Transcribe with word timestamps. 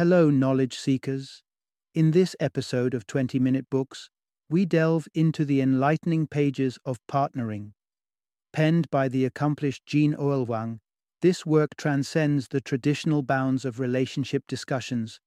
Hello, 0.00 0.30
knowledge 0.30 0.78
seekers. 0.78 1.42
In 1.94 2.12
this 2.12 2.34
episode 2.40 2.94
of 2.94 3.06
20 3.06 3.38
Minute 3.38 3.66
Books, 3.68 4.08
we 4.48 4.64
delve 4.64 5.06
into 5.12 5.44
the 5.44 5.60
enlightening 5.60 6.26
pages 6.26 6.78
of 6.86 7.06
Partnering. 7.06 7.72
Penned 8.50 8.88
by 8.88 9.08
the 9.08 9.26
accomplished 9.26 9.84
Jean 9.84 10.14
Oelwang, 10.14 10.78
this 11.20 11.44
work 11.44 11.76
transcends 11.76 12.48
the 12.48 12.62
traditional 12.62 13.20
bounds 13.20 13.66
of 13.66 13.78
relationship 13.78 14.44
discussions, 14.48 15.20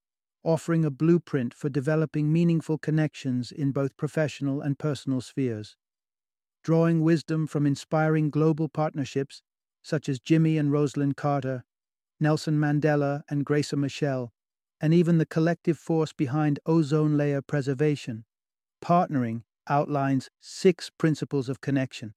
offering 0.43 0.83
a 0.83 0.89
blueprint 0.89 1.53
for 1.53 1.69
developing 1.69 2.33
meaningful 2.33 2.79
connections 2.79 3.51
in 3.51 3.73
both 3.73 3.95
professional 3.95 4.59
and 4.59 4.79
personal 4.79 5.21
spheres. 5.21 5.77
Drawing 6.63 7.03
wisdom 7.03 7.45
from 7.45 7.67
inspiring 7.67 8.31
global 8.31 8.69
partnerships 8.69 9.43
such 9.83 10.09
as 10.09 10.19
Jimmy 10.19 10.57
and 10.57 10.71
Rosalynn 10.71 11.15
Carter, 11.15 11.63
Nelson 12.19 12.57
Mandela 12.57 13.21
and 13.29 13.45
Graça 13.45 13.77
Machel, 13.77 14.31
and 14.83 14.93
even 14.93 15.17
the 15.17 15.25
collective 15.25 15.79
force 15.79 16.11
behind 16.11 16.59
ozone 16.65 17.15
layer 17.15 17.41
preservation, 17.41 18.25
partnering 18.83 19.43
outlines 19.69 20.29
six 20.41 20.91
principles 20.97 21.47
of 21.47 21.61
connection. 21.61 22.13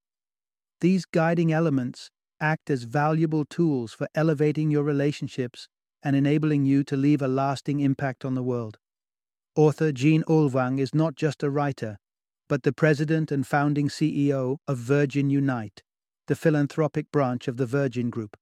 These 0.80 1.04
guiding 1.04 1.52
elements 1.52 2.10
act 2.40 2.68
as 2.68 2.82
valuable 2.82 3.44
tools 3.44 3.92
for 3.92 4.08
elevating 4.16 4.72
your 4.72 4.82
relationships 4.82 5.68
and 6.02 6.16
enabling 6.16 6.64
you 6.64 6.82
to 6.82 6.96
leave 6.96 7.22
a 7.22 7.28
lasting 7.28 7.78
impact 7.78 8.24
on 8.24 8.34
the 8.34 8.42
world. 8.42 8.78
Author 9.54 9.92
Jean 9.92 10.24
Oelwang 10.24 10.80
is 10.80 10.92
not 10.92 11.14
just 11.14 11.44
a 11.44 11.50
writer, 11.50 11.98
but 12.48 12.64
the 12.64 12.72
president 12.72 13.30
and 13.30 13.46
founding 13.46 13.88
CEO 13.88 14.56
of 14.66 14.78
Virgin 14.78 15.30
Unite, 15.30 15.84
the 16.26 16.34
philanthropic 16.34 17.12
branch 17.12 17.46
of 17.46 17.58
the 17.58 17.66
Virgin 17.66 18.10
Group. 18.10 18.36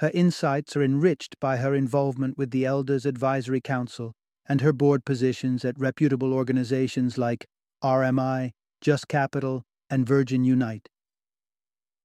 Her 0.00 0.10
insights 0.14 0.74
are 0.78 0.82
enriched 0.82 1.38
by 1.40 1.58
her 1.58 1.74
involvement 1.74 2.38
with 2.38 2.52
the 2.52 2.64
Elders 2.64 3.04
Advisory 3.04 3.60
Council 3.60 4.14
and 4.48 4.62
her 4.62 4.72
board 4.72 5.04
positions 5.04 5.62
at 5.62 5.78
reputable 5.78 6.32
organizations 6.32 7.18
like 7.18 7.44
RMI, 7.84 8.52
Just 8.80 9.08
Capital, 9.08 9.62
and 9.90 10.06
Virgin 10.06 10.42
Unite. 10.42 10.88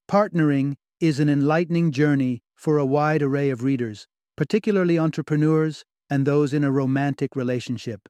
Partnering 0.10 0.76
is 1.00 1.22
an 1.22 1.30
enlightening 1.30 1.94
journey 1.94 2.42
for 2.54 2.78
a 2.78 2.86
wide 2.86 3.22
array 3.22 3.50
of 3.50 3.64
readers, 3.64 4.08
particularly 4.36 5.00
entrepreneurs 5.00 5.86
and 6.10 6.28
those 6.28 6.54
in 6.54 6.66
a 6.66 6.74
romantic 6.74 7.34
relationship. 7.34 8.10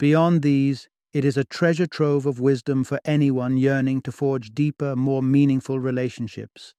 Beyond 0.00 0.42
these, 0.42 0.88
it 1.12 1.24
is 1.24 1.36
a 1.36 1.44
treasure 1.44 1.86
trove 1.86 2.26
of 2.26 2.40
wisdom 2.40 2.82
for 2.82 2.98
anyone 3.04 3.56
yearning 3.56 4.02
to 4.02 4.10
forge 4.10 4.50
deeper, 4.50 4.96
more 4.96 5.22
meaningful 5.22 5.78
relationships. 5.78 6.74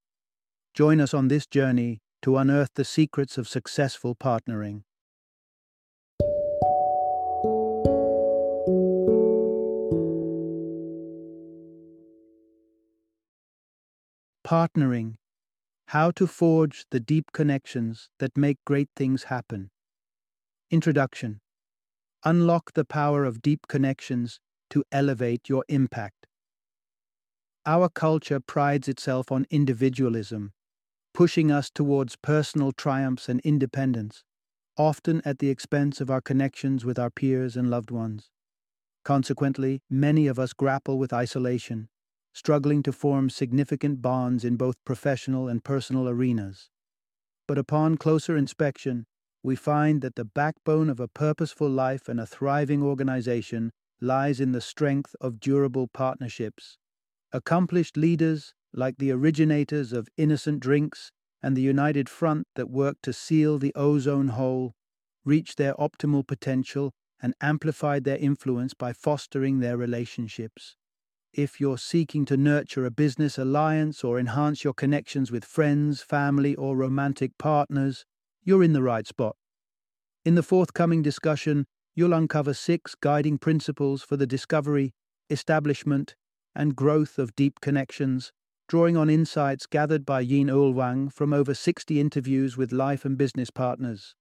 Join 0.74 1.00
us 1.00 1.14
on 1.14 1.30
this 1.30 1.48
journey 1.48 2.02
to 2.24 2.38
unearth 2.38 2.72
the 2.76 2.86
secrets 2.86 3.38
of 3.38 3.50
successful 3.50 4.16
partnering. 4.16 4.84
Partnering 14.48 15.16
How 15.88 16.12
to 16.12 16.26
Forge 16.26 16.86
the 16.92 17.02
Deep 17.02 17.34
Connections 17.34 18.10
That 18.20 18.38
Make 18.38 18.58
Great 18.66 18.90
Things 18.96 19.24
Happen. 19.24 19.70
Introduction 20.72 21.42
Unlock 22.24 22.72
the 22.74 22.86
power 22.86 23.26
of 23.26 23.42
deep 23.42 23.68
connections 23.68 24.40
to 24.70 24.86
elevate 24.94 25.50
your 25.50 25.66
impact. 25.68 26.28
Our 27.66 27.90
culture 27.90 28.40
prides 28.40 28.88
itself 28.88 29.30
on 29.30 29.46
individualism, 29.50 30.54
pushing 31.14 31.52
us 31.52 31.70
towards 31.70 32.16
personal 32.16 32.72
triumphs 32.72 33.30
and 33.30 33.40
independence, 33.42 34.24
often 34.78 35.22
at 35.24 35.40
the 35.40 35.50
expense 35.50 36.02
of 36.02 36.10
our 36.10 36.22
connections 36.22 36.84
with 36.84 36.98
our 36.98 37.10
peers 37.10 37.56
and 37.56 37.70
loved 37.70 37.92
ones. 37.92 38.30
Consequently, 39.04 39.82
many 39.90 40.28
of 40.28 40.40
us 40.40 40.54
grapple 40.54 40.98
with 40.98 41.14
isolation, 41.14 41.90
struggling 42.34 42.82
to 42.82 42.92
form 42.92 43.30
significant 43.30 44.02
bonds 44.02 44.44
in 44.44 44.56
both 44.56 44.76
professional 44.86 45.48
and 45.48 45.64
personal 45.64 46.10
arenas. 46.10 46.70
But 47.48 47.58
upon 47.58 47.98
closer 47.98 48.36
inspection, 48.38 49.06
we 49.44 49.56
find 49.56 50.02
that 50.02 50.16
the 50.16 50.26
backbone 50.26 50.90
of 50.90 51.00
a 51.00 51.10
purposeful 51.10 51.70
life 51.70 52.08
and 52.08 52.20
a 52.20 52.26
thriving 52.26 52.82
organization 52.82 53.72
lies 54.00 54.40
in 54.40 54.54
the 54.54 54.62
strength 54.62 55.16
of 55.20 55.40
durable 55.40 55.88
partnerships. 55.88 56.78
Accomplished 57.34 57.98
leaders, 57.98 58.54
like 58.74 58.98
the 58.98 59.12
originators 59.12 59.94
of 59.94 60.10
innocent 60.18 60.60
drinks 60.60 61.12
and 61.42 61.56
the 61.56 61.62
united 61.62 62.10
front 62.10 62.48
that 62.56 62.70
worked 62.70 63.04
to 63.04 63.14
seal 63.14 63.60
the 63.60 63.74
ozone 63.76 64.30
hole, 64.30 64.74
reached 65.26 65.58
their 65.58 65.74
optimal 65.76 66.26
potential 66.26 66.92
and 67.22 67.34
amplified 67.40 68.04
their 68.04 68.18
influence 68.18 68.74
by 68.74 68.92
fostering 68.92 69.60
their 69.60 69.78
relationships. 69.78 70.76
If 71.34 71.60
you're 71.60 71.78
seeking 71.78 72.26
to 72.26 72.38
nurture 72.38 72.86
a 72.86 72.92
business 72.92 73.38
alliance 73.38 74.04
or 74.04 74.20
enhance 74.20 74.64
your 74.64 74.74
connections 74.74 75.32
with 75.32 75.46
friends, 75.46 76.02
family, 76.02 76.54
or 76.56 76.78
romantic 76.78 77.32
partners, 77.40 78.06
you're 78.44 78.64
in 78.64 78.74
the 78.74 78.84
right 78.84 79.08
spot. 79.08 79.36
In 80.26 80.36
the 80.36 80.44
forthcoming 80.44 81.02
discussion, 81.02 81.66
you'll 81.96 82.14
uncover 82.14 82.54
six 82.54 82.94
guiding 82.96 83.38
principles 83.38 84.04
for 84.04 84.16
the 84.16 84.28
discovery, 84.28 84.94
establishment, 85.30 86.16
and 86.56 86.76
growth 86.76 87.18
of 87.18 87.36
deep 87.36 87.60
connections, 87.62 88.32
drawing 88.74 88.98
on 88.98 89.08
insights 89.08 89.68
gathered 89.68 90.04
by 90.04 90.20
Yin 90.20 90.48
Oelwang 90.48 91.14
from 91.14 91.32
over 91.32 91.54
60 91.54 92.00
interviews 92.00 92.58
with 92.58 92.72
life 92.72 93.06
and 93.06 93.16
business 93.20 93.52
partners. 93.52 94.16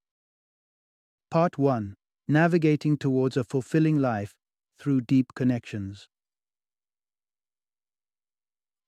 Part 1.31 1.57
1 1.57 1.95
Navigating 2.29 2.99
Towards 2.99 3.39
a 3.39 3.45
Fulfilling 3.45 3.97
Life 3.99 4.35
Through 4.79 5.01
Deep 5.01 5.33
Connections. 5.35 6.07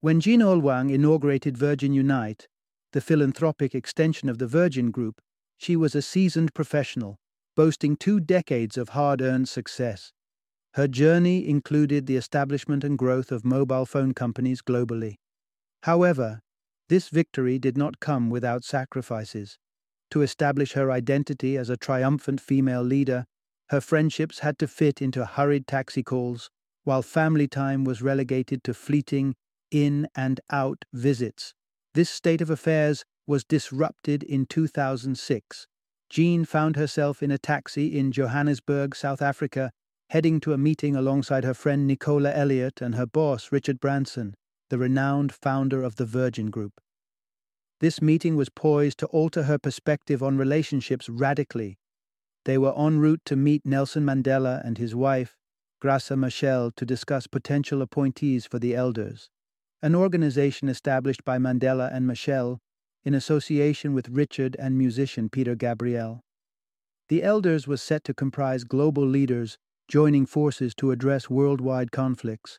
When 0.03 0.21
Jean 0.21 0.41
Oelwang 0.41 0.93
inaugurated 0.93 1.57
Virgin 1.57 1.95
Unite, 1.95 2.47
the 2.93 3.01
philanthropic 3.01 3.75
extension 3.75 4.29
of 4.29 4.37
the 4.37 4.47
Virgin 4.47 4.91
Group, 4.91 5.23
she 5.57 5.77
was 5.77 5.95
a 5.95 6.03
seasoned 6.03 6.53
professional, 6.53 7.17
boasting 7.57 7.97
two 7.97 8.21
decades 8.21 8.77
of 8.77 8.91
hard 8.91 9.23
earned 9.23 9.49
success. 9.49 10.13
Her 10.75 10.87
journey 10.87 11.49
included 11.49 12.05
the 12.05 12.17
establishment 12.19 12.85
and 12.85 12.99
growth 12.99 13.33
of 13.33 13.47
mobile 13.47 13.87
phone 13.87 14.13
companies 14.13 14.61
globally. 14.61 15.17
However, 15.85 16.41
this 16.89 17.11
victory 17.11 17.59
did 17.59 17.77
not 17.77 18.01
come 18.01 18.31
without 18.31 18.65
sacrifices. 18.65 19.59
To 20.13 20.23
establish 20.23 20.73
her 20.73 20.91
identity 20.91 21.59
as 21.59 21.69
a 21.69 21.77
triumphant 21.77 22.41
female 22.41 22.83
leader, 22.83 23.27
her 23.69 23.83
friendships 23.83 24.39
had 24.39 24.59
to 24.61 24.67
fit 24.67 25.03
into 25.03 25.27
hurried 25.27 25.67
taxi 25.67 26.03
calls, 26.03 26.49
while 26.85 27.03
family 27.03 27.47
time 27.47 27.85
was 27.85 28.01
relegated 28.01 28.65
to 28.65 28.73
fleeting 28.73 29.35
in 29.71 30.09
and 30.17 30.41
out 30.49 30.87
visits. 30.95 31.53
This 31.93 32.09
state 32.09 32.41
of 32.41 32.49
affairs 32.49 33.05
was 33.27 33.45
disrupted 33.45 34.23
in 34.23 34.47
2006. 34.47 35.67
Jean 36.09 36.47
found 36.47 36.77
herself 36.77 37.23
in 37.23 37.31
a 37.31 37.37
taxi 37.37 37.99
in 37.99 38.11
Johannesburg, 38.11 38.97
South 38.97 39.21
Africa, 39.21 39.71
heading 40.09 40.41
to 40.41 40.55
a 40.55 40.59
meeting 40.59 40.97
alongside 40.97 41.45
her 41.45 41.53
friend 41.53 41.87
Nicola 41.87 42.33
Elliott 42.33 42.81
and 42.81 42.95
her 42.95 43.07
boss, 43.07 43.53
Richard 43.53 43.81
Branson, 43.81 44.35
the 44.75 44.79
renowned 44.79 45.33
founder 45.33 45.85
of 45.85 45.95
the 45.95 46.05
Virgin 46.05 46.51
Group. 46.51 46.81
This 47.79 48.03
meeting 48.03 48.35
was 48.35 48.49
poised 48.49 48.99
to 48.99 49.07
alter 49.07 49.45
her 49.45 49.57
perspective 49.57 50.21
on 50.21 50.37
relationships 50.37 51.09
radically. 51.09 51.79
They 52.45 52.59
were 52.59 52.77
en 52.77 52.99
route 52.99 53.21
to 53.27 53.37
meet 53.37 53.65
Nelson 53.65 54.05
Mandela 54.05 54.67
and 54.67 54.77
his 54.77 54.93
wife, 54.93 55.37
Graça 55.81 56.19
Machel, 56.19 56.75
to 56.75 56.85
discuss 56.85 57.29
potential 57.29 57.83
appointees 57.83 58.47
for 58.47 58.59
the 58.59 58.75
elders 58.75 59.31
an 59.81 59.95
organization 59.95 60.69
established 60.69 61.25
by 61.25 61.39
Mandela 61.39 61.95
and 61.95 62.05
Machel 62.05 62.59
in 63.05 63.15
association 63.15 63.95
with 63.95 64.09
Richard 64.09 64.57
and 64.59 64.77
musician 64.77 65.29
Peter 65.29 65.55
Gabriel. 65.55 66.21
The 67.11 67.23
Elders 67.23 67.69
was 67.69 67.81
set 67.81 68.03
to 68.05 68.13
comprise 68.15 68.65
global 68.65 69.07
leaders 69.07 69.57
joining 69.87 70.27
forces 70.27 70.75
to 70.79 70.91
address 70.91 71.31
worldwide 71.31 71.93
conflicts. 71.93 72.59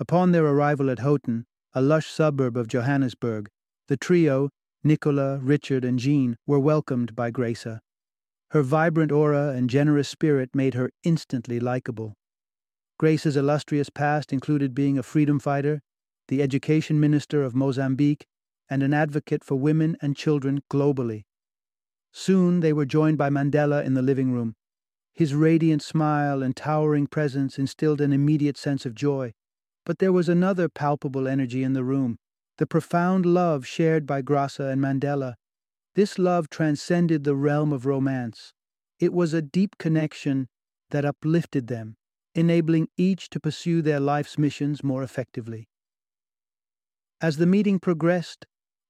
Upon 0.00 0.30
their 0.30 0.46
arrival 0.46 0.90
at 0.90 1.00
Houghton, 1.00 1.46
a 1.74 1.82
lush 1.82 2.08
suburb 2.08 2.56
of 2.56 2.68
Johannesburg, 2.68 3.48
the 3.88 3.96
trio, 3.96 4.50
Nicola, 4.84 5.38
Richard, 5.38 5.84
and 5.84 5.98
Jean, 5.98 6.36
were 6.46 6.60
welcomed 6.60 7.16
by 7.16 7.32
Graça. 7.32 7.80
Her 8.50 8.62
vibrant 8.62 9.10
aura 9.10 9.50
and 9.50 9.68
generous 9.68 10.08
spirit 10.08 10.54
made 10.54 10.74
her 10.74 10.90
instantly 11.02 11.58
likable. 11.58 12.14
Graça's 13.00 13.36
illustrious 13.36 13.90
past 13.90 14.32
included 14.32 14.74
being 14.74 14.98
a 14.98 15.02
freedom 15.02 15.38
fighter, 15.38 15.80
the 16.28 16.42
education 16.42 17.00
minister 17.00 17.42
of 17.42 17.54
Mozambique, 17.54 18.26
and 18.70 18.82
an 18.82 18.94
advocate 18.94 19.42
for 19.42 19.56
women 19.56 19.96
and 20.00 20.16
children 20.16 20.60
globally. 20.70 21.24
Soon 22.12 22.60
they 22.60 22.72
were 22.72 22.86
joined 22.86 23.18
by 23.18 23.30
Mandela 23.30 23.84
in 23.84 23.94
the 23.94 24.02
living 24.02 24.32
room. 24.32 24.54
His 25.12 25.34
radiant 25.34 25.82
smile 25.82 26.42
and 26.42 26.54
towering 26.54 27.08
presence 27.08 27.58
instilled 27.58 28.00
an 28.00 28.12
immediate 28.12 28.56
sense 28.56 28.86
of 28.86 28.94
joy. 28.94 29.32
But 29.88 30.00
there 30.00 30.12
was 30.12 30.28
another 30.28 30.68
palpable 30.68 31.26
energy 31.26 31.64
in 31.64 31.72
the 31.72 31.82
room 31.82 32.18
the 32.58 32.66
profound 32.66 33.24
love 33.24 33.66
shared 33.66 34.06
by 34.06 34.20
Graça 34.20 34.70
and 34.70 34.82
Mandela. 34.82 35.36
This 35.94 36.18
love 36.18 36.50
transcended 36.50 37.24
the 37.24 37.34
realm 37.34 37.72
of 37.72 37.86
romance. 37.86 38.52
It 39.00 39.14
was 39.14 39.32
a 39.32 39.40
deep 39.40 39.78
connection 39.78 40.48
that 40.90 41.06
uplifted 41.06 41.68
them, 41.68 41.96
enabling 42.34 42.88
each 42.98 43.30
to 43.30 43.40
pursue 43.40 43.80
their 43.80 43.98
life's 43.98 44.36
missions 44.36 44.84
more 44.84 45.02
effectively. 45.02 45.68
As 47.22 47.38
the 47.38 47.46
meeting 47.46 47.78
progressed, 47.78 48.44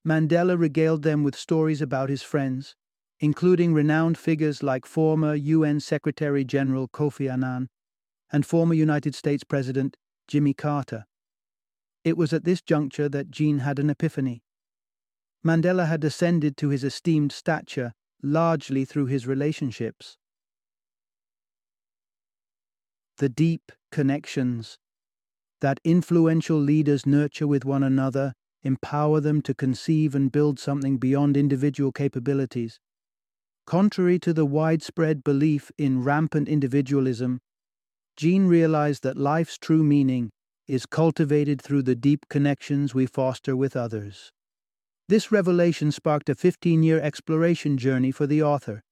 Mandela 0.04 0.58
regaled 0.58 1.04
them 1.04 1.22
with 1.22 1.36
stories 1.36 1.80
about 1.80 2.08
his 2.08 2.22
friends, 2.24 2.74
including 3.20 3.72
renowned 3.72 4.18
figures 4.18 4.64
like 4.64 4.84
former 4.84 5.36
UN 5.36 5.78
Secretary 5.78 6.44
General 6.44 6.88
Kofi 6.88 7.30
Annan 7.30 7.68
and 8.32 8.44
former 8.44 8.74
United 8.74 9.14
States 9.14 9.44
President 9.44 9.96
Jimmy 10.28 10.54
Carter. 10.54 11.06
It 12.04 12.16
was 12.16 12.32
at 12.32 12.44
this 12.44 12.60
juncture 12.60 13.08
that 13.08 13.30
Jean 13.30 13.58
had 13.58 13.78
an 13.78 13.90
epiphany. 13.90 14.42
Mandela 15.44 15.88
had 15.88 16.04
ascended 16.04 16.56
to 16.58 16.68
his 16.68 16.84
esteemed 16.84 17.32
stature 17.32 17.94
largely 18.22 18.84
through 18.84 19.06
his 19.06 19.26
relationships. 19.26 20.16
The 23.16 23.28
deep 23.28 23.72
connections 23.90 24.78
that 25.60 25.80
influential 25.84 26.58
leaders 26.58 27.06
nurture 27.06 27.46
with 27.46 27.64
one 27.64 27.82
another 27.82 28.34
empower 28.62 29.20
them 29.20 29.40
to 29.42 29.54
conceive 29.54 30.14
and 30.14 30.30
build 30.30 30.58
something 30.58 30.98
beyond 30.98 31.36
individual 31.36 31.90
capabilities. 31.90 32.78
Contrary 33.66 34.18
to 34.18 34.32
the 34.32 34.46
widespread 34.46 35.24
belief 35.24 35.70
in 35.78 36.02
rampant 36.02 36.48
individualism, 36.48 37.40
Jean 38.18 38.48
realized 38.48 39.04
that 39.04 39.16
life's 39.16 39.56
true 39.56 39.84
meaning 39.84 40.28
is 40.66 40.86
cultivated 40.86 41.62
through 41.62 41.82
the 41.82 41.94
deep 41.94 42.26
connections 42.28 42.92
we 42.92 43.06
foster 43.06 43.54
with 43.54 43.76
others. 43.76 44.32
This 45.08 45.30
revelation 45.30 45.92
sparked 45.92 46.28
a 46.28 46.34
15 46.34 46.82
year 46.82 47.00
exploration 47.00 47.78
journey 47.78 48.10
for 48.10 48.26
the 48.26 48.42
author, 48.42 48.82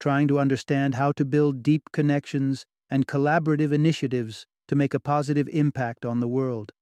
trying 0.00 0.26
to 0.26 0.40
understand 0.40 0.96
how 0.96 1.12
to 1.12 1.24
build 1.24 1.62
deep 1.62 1.84
connections 1.92 2.64
and 2.90 3.06
collaborative 3.06 3.72
initiatives 3.72 4.44
to 4.66 4.74
make 4.74 4.92
a 4.92 4.98
positive 4.98 5.48
impact 5.52 6.04
on 6.04 6.18
the 6.18 6.26
world. 6.26 6.72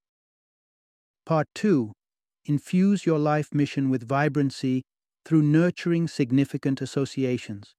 Part 1.26 1.46
2 1.54 1.92
Infuse 2.46 3.04
your 3.04 3.18
life 3.18 3.52
mission 3.52 3.90
with 3.90 4.08
vibrancy 4.08 4.82
through 5.26 5.42
nurturing 5.42 6.08
significant 6.08 6.80
associations. 6.80 7.74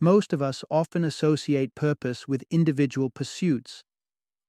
Most 0.00 0.32
of 0.32 0.42
us 0.42 0.62
often 0.70 1.04
associate 1.04 1.74
purpose 1.74 2.28
with 2.28 2.44
individual 2.50 3.08
pursuits. 3.08 3.82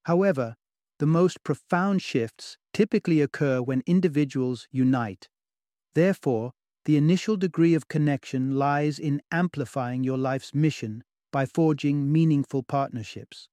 However, 0.03 0.55
the 0.99 1.05
most 1.05 1.43
profound 1.43 2.01
shifts 2.01 2.57
typically 2.73 3.21
occur 3.21 3.61
when 3.61 3.81
individuals 3.85 4.67
unite. 4.71 5.29
Therefore, 5.95 6.51
the 6.85 6.97
initial 6.97 7.37
degree 7.37 7.73
of 7.73 7.87
connection 7.87 8.55
lies 8.55 8.99
in 8.99 9.21
amplifying 9.31 10.03
your 10.03 10.17
life's 10.17 10.53
mission 10.53 11.03
by 11.31 11.45
forging 11.45 12.11
meaningful 12.11 12.63
partnerships. 12.63 13.47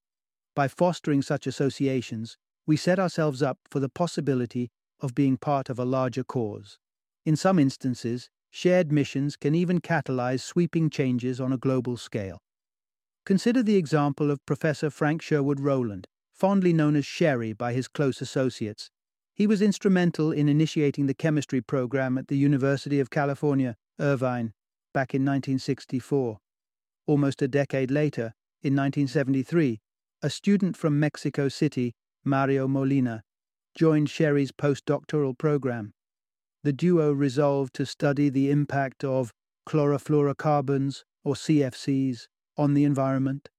By 0.55 0.69
fostering 0.69 1.23
such 1.23 1.47
associations, 1.47 2.37
we 2.67 2.77
set 2.77 2.99
ourselves 2.99 3.43
up 3.43 3.59
for 3.71 3.81
the 3.81 3.89
possibility 3.89 4.71
of 5.01 5.15
being 5.15 5.37
part 5.37 5.69
of 5.69 5.79
a 5.79 5.85
larger 5.85 6.25
cause. 6.25 6.79
In 7.27 7.37
some 7.37 7.59
instances, 7.59 8.31
shared 8.55 8.93
missions 8.93 9.35
can 9.35 9.53
even 9.53 9.81
catalyze 9.81 10.39
sweeping 10.39 10.89
changes 10.89 11.41
on 11.41 11.53
a 11.53 11.59
global 11.59 11.97
scale. 11.97 12.39
Consider 13.27 13.65
the 13.65 13.75
example 13.75 14.31
of 14.31 14.47
Professor 14.47 14.91
Frank 14.91 15.21
Sherwood 15.23 15.59
Rowland, 15.59 16.07
fondly 16.33 16.73
known 16.73 16.95
as 16.95 17.05
Sherry 17.05 17.53
by 17.53 17.73
his 17.73 17.89
close 17.89 18.21
associates. 18.21 18.93
He 19.35 19.49
was 19.49 19.61
instrumental 19.61 20.31
in 20.31 20.49
initiating 20.49 21.07
the 21.07 21.15
chemistry 21.15 21.61
program 21.61 22.17
at 22.17 22.29
the 22.29 22.37
University 22.37 23.01
of 23.01 23.11
California, 23.11 23.75
Irvine, 23.99 24.53
back 24.93 25.17
in 25.17 25.23
1964. 25.23 26.39
Almost 27.09 27.43
a 27.43 27.49
decade 27.49 27.91
later, 27.91 28.35
in 28.63 28.77
1973, 28.77 29.81
a 30.23 30.31
student 30.31 30.77
from 30.77 31.01
Mexico 31.01 31.49
City, 31.49 31.93
Mario 32.25 32.69
Molina, 32.69 33.25
joined 33.77 34.09
Sherry's 34.09 34.53
postdoctoral 34.53 35.37
program. 35.37 35.93
The 36.65 36.73
duo 36.73 37.13
resolved 37.13 37.75
to 37.75 37.85
study 37.85 38.31
the 38.31 38.51
impact 38.51 39.05
of 39.05 39.35
chlorofluorocarbons, 39.69 41.05
or 41.23 41.35
CFCs, 41.35 42.27
on 42.57 42.73
the 42.73 42.85
environment. 42.85 43.51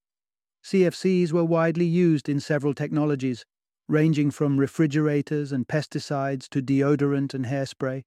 CFCs 0.64 1.32
were 1.32 1.46
widely 1.46 1.86
used 1.86 2.28
in 2.28 2.40
several 2.40 2.74
technologies, 2.74 3.46
ranging 3.88 4.32
from 4.32 4.60
refrigerators 4.60 5.52
and 5.52 5.68
pesticides 5.68 6.50
to 6.50 6.64
deodorant 6.64 7.36
and 7.36 7.46
hairspray. 7.46 8.06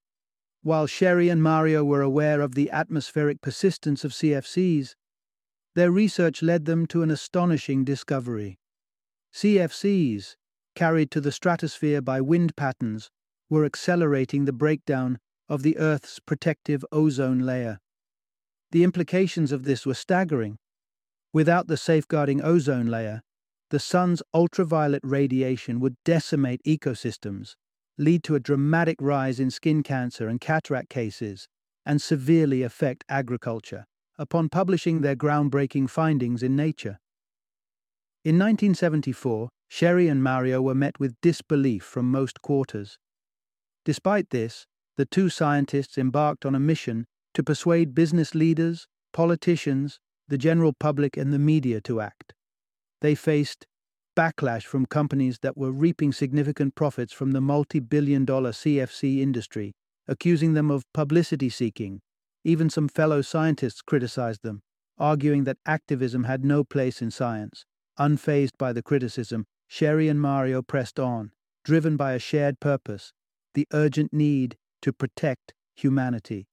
While 0.62 0.88
Sherry 0.88 1.28
and 1.28 1.44
Mario 1.44 1.84
were 1.84 2.02
aware 2.02 2.40
of 2.40 2.56
the 2.56 2.68
atmospheric 2.72 3.40
persistence 3.40 4.04
of 4.04 4.10
CFCs, 4.10 4.96
their 5.76 5.92
research 5.92 6.42
led 6.42 6.64
them 6.64 6.86
to 6.86 7.04
an 7.04 7.12
astonishing 7.12 7.84
discovery. 7.84 8.58
CFCs, 9.32 10.34
carried 10.74 11.12
to 11.12 11.20
the 11.20 11.30
stratosphere 11.30 12.02
by 12.02 12.20
wind 12.20 12.56
patterns, 12.56 13.12
were 13.50 13.64
accelerating 13.64 14.44
the 14.44 14.52
breakdown 14.52 15.18
of 15.48 15.62
the 15.62 15.76
Earth's 15.78 16.18
protective 16.18 16.84
ozone 16.92 17.40
layer. 17.40 17.78
The 18.70 18.84
implications 18.84 19.52
of 19.52 19.64
this 19.64 19.86
were 19.86 19.94
staggering. 19.94 20.58
Without 21.32 21.66
the 21.66 21.76
safeguarding 21.76 22.42
ozone 22.42 22.86
layer, 22.86 23.22
the 23.70 23.78
sun's 23.78 24.22
ultraviolet 24.34 25.02
radiation 25.04 25.80
would 25.80 25.96
decimate 26.04 26.62
ecosystems, 26.66 27.54
lead 27.98 28.22
to 28.24 28.34
a 28.34 28.40
dramatic 28.40 28.96
rise 29.00 29.40
in 29.40 29.50
skin 29.50 29.82
cancer 29.82 30.28
and 30.28 30.40
cataract 30.40 30.88
cases, 30.88 31.48
and 31.84 32.00
severely 32.00 32.62
affect 32.62 33.04
agriculture, 33.08 33.84
upon 34.18 34.48
publishing 34.48 35.00
their 35.00 35.16
groundbreaking 35.16 35.88
findings 35.88 36.42
in 36.42 36.56
Nature. 36.56 36.98
In 38.24 38.36
1974, 38.36 39.48
Sherry 39.68 40.08
and 40.08 40.22
Mario 40.22 40.60
were 40.60 40.74
met 40.74 40.98
with 40.98 41.20
disbelief 41.22 41.84
from 41.84 42.10
most 42.10 42.42
quarters. 42.42 42.98
Despite 43.88 44.29
this, 44.29 44.67
the 44.99 45.06
two 45.06 45.31
scientists 45.31 45.96
embarked 45.96 46.44
on 46.44 46.55
a 46.55 46.61
mission 46.61 47.06
to 47.32 47.43
persuade 47.43 47.94
business 47.94 48.35
leaders, 48.35 48.87
politicians, 49.14 49.99
the 50.29 50.37
general 50.37 50.75
public, 50.75 51.17
and 51.17 51.32
the 51.32 51.38
media 51.38 51.81
to 51.81 52.02
act. 52.02 52.35
They 53.00 53.14
faced 53.14 53.67
backlash 54.14 54.64
from 54.64 54.85
companies 54.85 55.38
that 55.38 55.56
were 55.56 55.73
reaping 55.73 56.12
significant 56.12 56.75
profits 56.75 57.14
from 57.14 57.31
the 57.31 57.40
multi 57.40 57.81
billion 57.81 58.26
dollar 58.26 58.52
CFC 58.52 59.20
industry, 59.20 59.73
accusing 60.06 60.52
them 60.52 60.70
of 60.70 60.85
publicity 60.93 61.49
seeking. 61.49 62.02
Even 62.44 62.69
some 62.69 62.88
fellow 62.88 63.23
scientists 63.23 63.81
criticized 63.81 64.43
them, 64.43 64.61
arguing 64.99 65.44
that 65.44 65.56
activism 65.64 66.25
had 66.25 66.44
no 66.44 66.62
place 66.62 67.00
in 67.00 67.11
science. 67.11 67.64
Unfazed 67.99 68.59
by 68.59 68.75
the 68.75 68.83
criticism, 68.83 69.47
Sherry 69.66 70.11
and 70.11 70.21
Mario 70.21 70.61
pressed 70.61 71.00
on, 71.00 71.33
driven 71.64 71.97
by 71.97 72.12
a 72.12 72.18
shared 72.18 72.61
purpose 72.61 73.14
the 73.58 73.66
urgent 73.72 74.12
need 74.12 74.56
to 74.80 74.92
protect 74.92 75.52
humanity. 75.74 76.46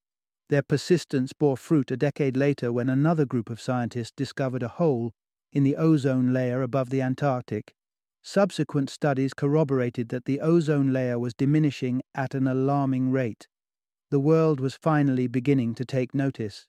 Their 0.49 0.63
persistence 0.63 1.33
bore 1.33 1.55
fruit 1.55 1.91
a 1.91 1.97
decade 1.97 2.35
later 2.35 2.73
when 2.73 2.89
another 2.89 3.25
group 3.25 3.51
of 3.51 3.61
scientists 3.61 4.13
discovered 4.17 4.63
a 4.63 4.67
hole 4.79 5.11
in 5.53 5.63
the 5.63 5.75
ozone 5.75 6.33
layer 6.33 6.63
above 6.63 6.89
the 6.89 7.03
Antarctic. 7.03 7.75
Subsequent 8.23 8.89
studies 8.89 9.35
corroborated 9.35 10.09
that 10.09 10.25
the 10.25 10.41
ozone 10.41 10.91
layer 10.91 11.19
was 11.19 11.35
diminishing 11.35 12.01
at 12.15 12.33
an 12.33 12.47
alarming 12.47 13.11
rate. 13.11 13.47
The 14.09 14.19
world 14.19 14.59
was 14.59 14.73
finally 14.73 15.27
beginning 15.27 15.75
to 15.75 15.85
take 15.85 16.15
notice. 16.15 16.65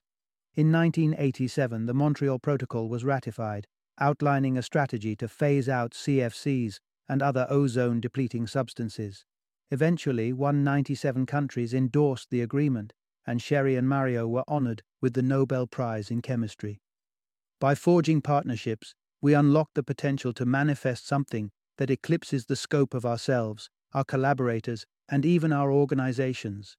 In 0.53 0.71
1987, 0.71 1.87
the 1.87 1.95
Montreal 1.95 2.37
Protocol 2.37 2.87
was 2.89 3.03
ratified, 3.03 3.65
outlining 3.99 4.55
a 4.55 4.61
strategy 4.61 5.15
to 5.15 5.27
phase 5.27 5.67
out 5.67 5.93
CFCs 5.93 6.77
and 7.09 7.23
other 7.23 7.47
ozone 7.49 7.99
depleting 7.99 8.45
substances. 8.45 9.25
Eventually, 9.71 10.31
197 10.33 11.25
countries 11.25 11.73
endorsed 11.73 12.29
the 12.29 12.41
agreement, 12.41 12.93
and 13.25 13.41
Sherry 13.41 13.75
and 13.75 13.87
Mario 13.87 14.27
were 14.27 14.43
honored 14.47 14.83
with 15.01 15.13
the 15.13 15.21
Nobel 15.21 15.67
Prize 15.67 16.09
in 16.09 16.21
Chemistry. 16.21 16.79
By 17.59 17.75
forging 17.75 18.21
partnerships, 18.21 18.93
we 19.21 19.33
unlock 19.33 19.69
the 19.73 19.83
potential 19.83 20.33
to 20.33 20.45
manifest 20.45 21.07
something 21.07 21.51
that 21.77 21.89
eclipses 21.89 22.45
the 22.45 22.55
scope 22.55 22.93
of 22.93 23.05
ourselves, 23.05 23.69
our 23.93 24.03
collaborators, 24.03 24.85
and 25.09 25.25
even 25.25 25.51
our 25.51 25.71
organizations. 25.71 26.77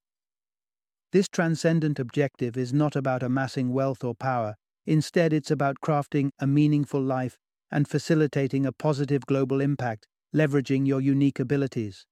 This 1.12 1.28
transcendent 1.28 1.98
objective 1.98 2.56
is 2.56 2.72
not 2.72 2.96
about 2.96 3.22
amassing 3.22 3.72
wealth 3.72 4.04
or 4.04 4.14
power, 4.14 4.56
Instead, 4.88 5.34
it's 5.34 5.50
about 5.50 5.82
crafting 5.84 6.30
a 6.38 6.46
meaningful 6.46 7.02
life 7.02 7.36
and 7.70 7.86
facilitating 7.86 8.64
a 8.64 8.72
positive 8.72 9.26
global 9.26 9.60
impact, 9.60 10.06
leveraging 10.34 10.86
your 10.86 10.98
unique 10.98 11.38
abilities. 11.38 12.06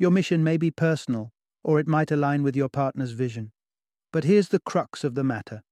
Your 0.00 0.10
mission 0.10 0.42
may 0.42 0.56
be 0.56 0.70
personal, 0.70 1.30
or 1.62 1.78
it 1.78 1.86
might 1.86 2.10
align 2.10 2.42
with 2.42 2.56
your 2.56 2.70
partner's 2.70 3.10
vision. 3.10 3.52
But 4.14 4.24
here's 4.24 4.48
the 4.48 4.58
crux 4.58 5.04
of 5.04 5.14
the 5.14 5.22
matter 5.22 5.62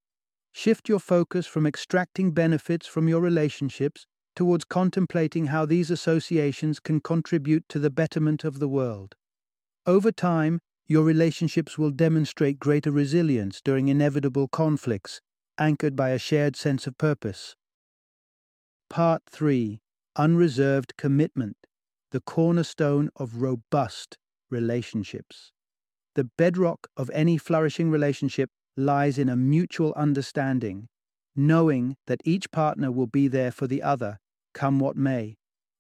shift 0.53 0.87
your 0.87 0.99
focus 0.99 1.47
from 1.47 1.67
extracting 1.67 2.33
benefits 2.33 2.87
from 2.87 3.09
your 3.09 3.23
relationships 3.23 4.07
towards 4.37 4.67
contemplating 4.67 5.47
how 5.47 5.65
these 5.65 5.91
associations 5.91 6.79
can 6.79 7.01
contribute 7.01 7.65
to 7.71 7.79
the 7.79 7.89
betterment 7.89 8.45
of 8.45 8.59
the 8.59 8.69
world. 8.69 9.15
Over 9.87 10.13
time, 10.13 10.61
your 10.87 11.05
relationships 11.05 11.79
will 11.79 11.91
demonstrate 11.91 12.59
greater 12.59 12.91
resilience 12.91 13.63
during 13.65 13.89
inevitable 13.89 14.47
conflicts 14.49 15.23
anchored 15.57 15.97
by 15.97 16.11
a 16.11 16.19
shared 16.19 16.55
sense 16.55 16.87
of 16.87 16.99
purpose. 16.99 17.57
Part 18.91 19.23
3 19.31 19.81
Unreserved 20.17 20.99
Commitment, 20.99 21.57
the 22.11 22.21
cornerstone 22.21 23.11
of 23.17 23.43
robust 23.43 24.17
relationships. 24.51 25.53
The 26.15 26.25
bedrock 26.25 26.89
of 26.97 27.11
any 27.13 27.39
flourishing 27.39 27.91
relationship 27.91 28.51
lies 28.77 29.19
in 29.19 29.29
a 29.29 29.37
mutual 29.37 29.93
understanding, 29.95 30.89
knowing 31.37 31.97
that 32.07 32.21
each 32.25 32.51
partner 32.51 32.91
will 32.91 33.07
be 33.07 33.29
there 33.29 33.51
for 33.51 33.67
the 33.67 33.83
other, 33.83 34.19
come 34.55 34.79
what 34.79 34.97
may. 34.97 35.37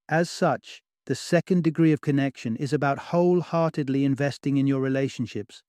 As 0.08 0.28
such, 0.30 0.82
the 1.06 1.14
second 1.14 1.64
degree 1.64 1.92
of 1.92 2.00
connection 2.00 2.54
is 2.56 2.72
about 2.72 2.98
wholeheartedly 2.98 4.04
investing 4.04 4.58
in 4.58 4.66
your 4.66 4.80
relationships. 4.80 5.62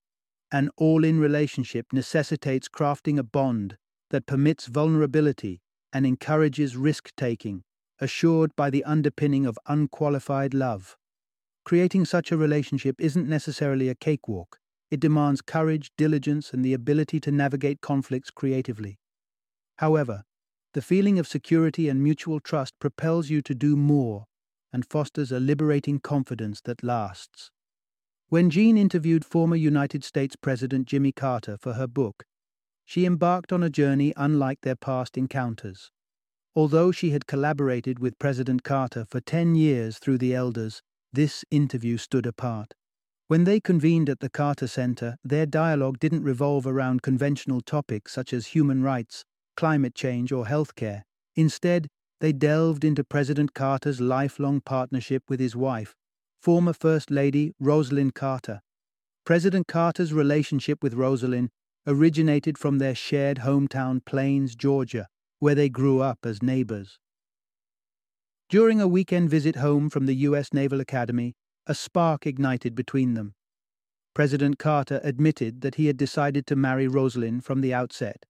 An 0.52 0.70
all 0.76 1.04
in 1.04 1.18
relationship 1.18 1.86
necessitates 1.92 2.68
crafting 2.68 3.18
a 3.18 3.22
bond 3.22 3.76
that 4.10 4.26
permits 4.26 4.66
vulnerability 4.66 5.60
and 5.92 6.04
encourages 6.04 6.76
risk 6.76 7.10
taking, 7.16 7.62
assured 8.00 8.54
by 8.56 8.70
the 8.70 8.84
underpinning 8.84 9.46
of 9.46 9.58
unqualified 9.66 10.54
love. 10.54 10.96
Creating 11.64 12.04
such 12.04 12.32
a 12.32 12.36
relationship 12.36 12.96
isn't 12.98 13.28
necessarily 13.28 13.88
a 13.88 13.94
cakewalk. 13.94 14.58
It 14.90 15.00
demands 15.00 15.42
courage, 15.42 15.92
diligence, 15.96 16.52
and 16.52 16.64
the 16.64 16.74
ability 16.74 17.20
to 17.20 17.30
navigate 17.30 17.80
conflicts 17.80 18.30
creatively. 18.30 18.98
However, 19.78 20.24
the 20.72 20.82
feeling 20.82 21.18
of 21.18 21.28
security 21.28 21.88
and 21.88 22.02
mutual 22.02 22.40
trust 22.40 22.78
propels 22.78 23.28
you 23.28 23.42
to 23.42 23.54
do 23.54 23.76
more 23.76 24.26
and 24.72 24.86
fosters 24.88 25.32
a 25.32 25.40
liberating 25.40 25.98
confidence 25.98 26.60
that 26.62 26.82
lasts. 26.82 27.50
When 28.28 28.50
Jean 28.50 28.76
interviewed 28.76 29.24
former 29.24 29.56
United 29.56 30.04
States 30.04 30.36
President 30.36 30.86
Jimmy 30.86 31.10
Carter 31.10 31.56
for 31.56 31.72
her 31.72 31.88
book, 31.88 32.24
she 32.84 33.04
embarked 33.04 33.52
on 33.52 33.62
a 33.62 33.70
journey 33.70 34.12
unlike 34.16 34.60
their 34.62 34.76
past 34.76 35.18
encounters. 35.18 35.90
Although 36.56 36.90
she 36.90 37.10
had 37.10 37.26
collaborated 37.26 38.00
with 38.00 38.18
President 38.18 38.64
Carter 38.64 39.04
for 39.08 39.20
10 39.20 39.54
years 39.54 39.98
through 39.98 40.18
the 40.18 40.34
elders, 40.34 40.82
this 41.12 41.44
interview 41.50 41.96
stood 41.96 42.26
apart. 42.26 42.74
When 43.28 43.44
they 43.44 43.60
convened 43.60 44.08
at 44.08 44.18
the 44.18 44.28
Carter 44.28 44.66
Center, 44.66 45.16
their 45.22 45.46
dialogue 45.46 46.00
didn't 46.00 46.24
revolve 46.24 46.66
around 46.66 47.02
conventional 47.02 47.60
topics 47.60 48.12
such 48.12 48.32
as 48.32 48.48
human 48.48 48.82
rights, 48.82 49.24
climate 49.56 49.94
change, 49.94 50.32
or 50.32 50.46
healthcare. 50.46 51.02
Instead, 51.36 51.86
they 52.20 52.32
delved 52.32 52.84
into 52.84 53.04
President 53.04 53.54
Carter's 53.54 54.00
lifelong 54.00 54.60
partnership 54.60 55.22
with 55.28 55.38
his 55.38 55.54
wife, 55.54 55.94
former 56.40 56.72
First 56.72 57.10
Lady 57.10 57.52
Rosalynn 57.62 58.12
Carter. 58.12 58.60
President 59.24 59.68
Carter's 59.68 60.12
relationship 60.12 60.82
with 60.82 60.94
Rosalynn 60.94 61.50
originated 61.86 62.58
from 62.58 62.78
their 62.78 62.96
shared 62.96 63.38
hometown 63.38 64.04
Plains, 64.04 64.56
Georgia, 64.56 65.06
where 65.40 65.54
they 65.54 65.68
grew 65.68 66.00
up 66.00 66.18
as 66.24 66.42
neighbors. 66.42 66.98
During 68.48 68.80
a 68.80 68.88
weekend 68.88 69.30
visit 69.30 69.56
home 69.56 69.90
from 69.90 70.06
the 70.06 70.14
U.S. 70.28 70.52
Naval 70.52 70.80
Academy, 70.80 71.34
a 71.66 71.74
spark 71.74 72.26
ignited 72.26 72.74
between 72.74 73.14
them. 73.14 73.34
President 74.14 74.58
Carter 74.58 75.00
admitted 75.02 75.62
that 75.62 75.76
he 75.76 75.86
had 75.86 75.96
decided 75.96 76.46
to 76.46 76.56
marry 76.56 76.86
Rosalynn 76.86 77.42
from 77.42 77.60
the 77.60 77.72
outset. 77.72 78.26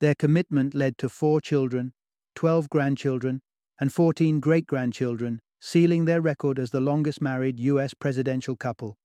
Their 0.00 0.14
commitment 0.14 0.74
led 0.74 0.98
to 0.98 1.08
four 1.08 1.40
children, 1.40 1.92
12 2.34 2.68
grandchildren, 2.68 3.40
and 3.80 3.92
14 3.92 4.40
great 4.40 4.66
grandchildren, 4.66 5.40
sealing 5.60 6.04
their 6.04 6.20
record 6.20 6.58
as 6.58 6.70
the 6.70 6.80
longest 6.80 7.22
married 7.22 7.60
U.S. 7.60 7.94
presidential 7.94 8.56
couple. 8.56 8.98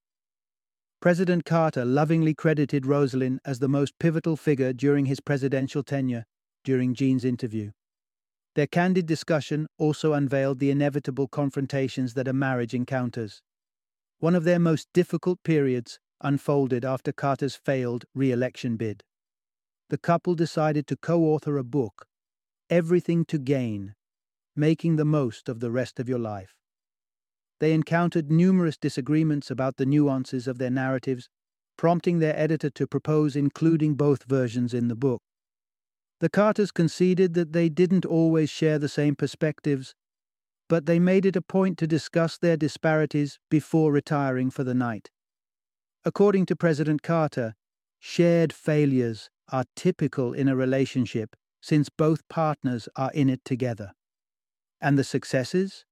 President 0.99 1.45
Carter 1.45 1.85
lovingly 1.85 2.33
credited 2.33 2.83
Rosalynn 2.83 3.37
as 3.45 3.59
the 3.59 3.69
most 3.69 3.93
pivotal 3.99 4.35
figure 4.35 4.73
during 4.73 5.05
his 5.05 5.19
presidential 5.19 5.83
tenure 5.83 6.25
during 6.67 6.93
Jean's 6.93 7.23
interview. 7.23 7.71
Their 8.55 8.67
candid 8.67 9.05
discussion 9.05 9.67
also 9.77 10.11
unveiled 10.11 10.59
the 10.59 10.69
inevitable 10.69 11.29
confrontations 11.29 12.13
that 12.15 12.27
a 12.27 12.33
marriage 12.33 12.73
encounters. 12.73 13.41
One 14.19 14.35
of 14.35 14.43
their 14.43 14.59
most 14.59 14.89
difficult 14.93 15.41
periods 15.43 15.97
unfolded 16.19 16.83
after 16.83 17.13
Carter's 17.13 17.55
failed 17.55 18.03
re 18.13 18.33
election 18.33 18.75
bid. 18.75 19.01
The 19.87 19.97
couple 19.97 20.35
decided 20.35 20.87
to 20.87 20.97
co 20.97 21.23
author 21.23 21.57
a 21.57 21.63
book, 21.63 22.05
Everything 22.69 23.23
to 23.27 23.37
Gain 23.37 23.95
Making 24.53 24.97
the 24.97 25.05
Most 25.05 25.47
of 25.47 25.61
the 25.61 25.71
Rest 25.71 26.01
of 26.01 26.09
Your 26.09 26.19
Life. 26.19 26.53
They 27.61 27.71
encountered 27.71 28.29
numerous 28.29 28.75
disagreements 28.75 29.49
about 29.49 29.77
the 29.77 29.85
nuances 29.85 30.49
of 30.49 30.57
their 30.57 30.69
narratives, 30.69 31.29
prompting 31.77 32.19
their 32.19 32.37
editor 32.37 32.69
to 32.71 32.85
propose 32.85 33.37
including 33.37 33.95
both 33.95 34.25
versions 34.25 34.73
in 34.73 34.89
the 34.89 34.95
book. 34.97 35.21
The 36.19 36.29
Carters 36.29 36.71
conceded 36.71 37.35
that 37.35 37.53
they 37.53 37.69
didn't 37.69 38.05
always 38.05 38.49
share 38.49 38.79
the 38.79 38.89
same 38.89 39.15
perspectives, 39.15 39.93
but 40.67 40.85
they 40.85 40.99
made 40.99 41.25
it 41.25 41.35
a 41.35 41.41
point 41.41 41.77
to 41.77 41.87
discuss 41.87 42.37
their 42.37 42.57
disparities 42.57 43.39
before 43.49 43.91
retiring 43.91 44.49
for 44.49 44.63
the 44.63 44.73
night. 44.73 45.11
According 46.03 46.47
to 46.47 46.55
President 46.55 47.03
Carter, 47.03 47.55
shared 47.99 48.51
failures 48.51 49.29
are 49.51 49.65
typical 49.75 50.33
in 50.33 50.47
a 50.47 50.55
relationship 50.55 51.35
since 51.61 51.89
both 51.89 52.27
partners 52.29 52.89
are 52.95 53.11
in 53.13 53.29
it 53.29 53.43
together. 53.45 53.93
And 54.81 54.97
the 54.97 55.03
successes? 55.03 55.85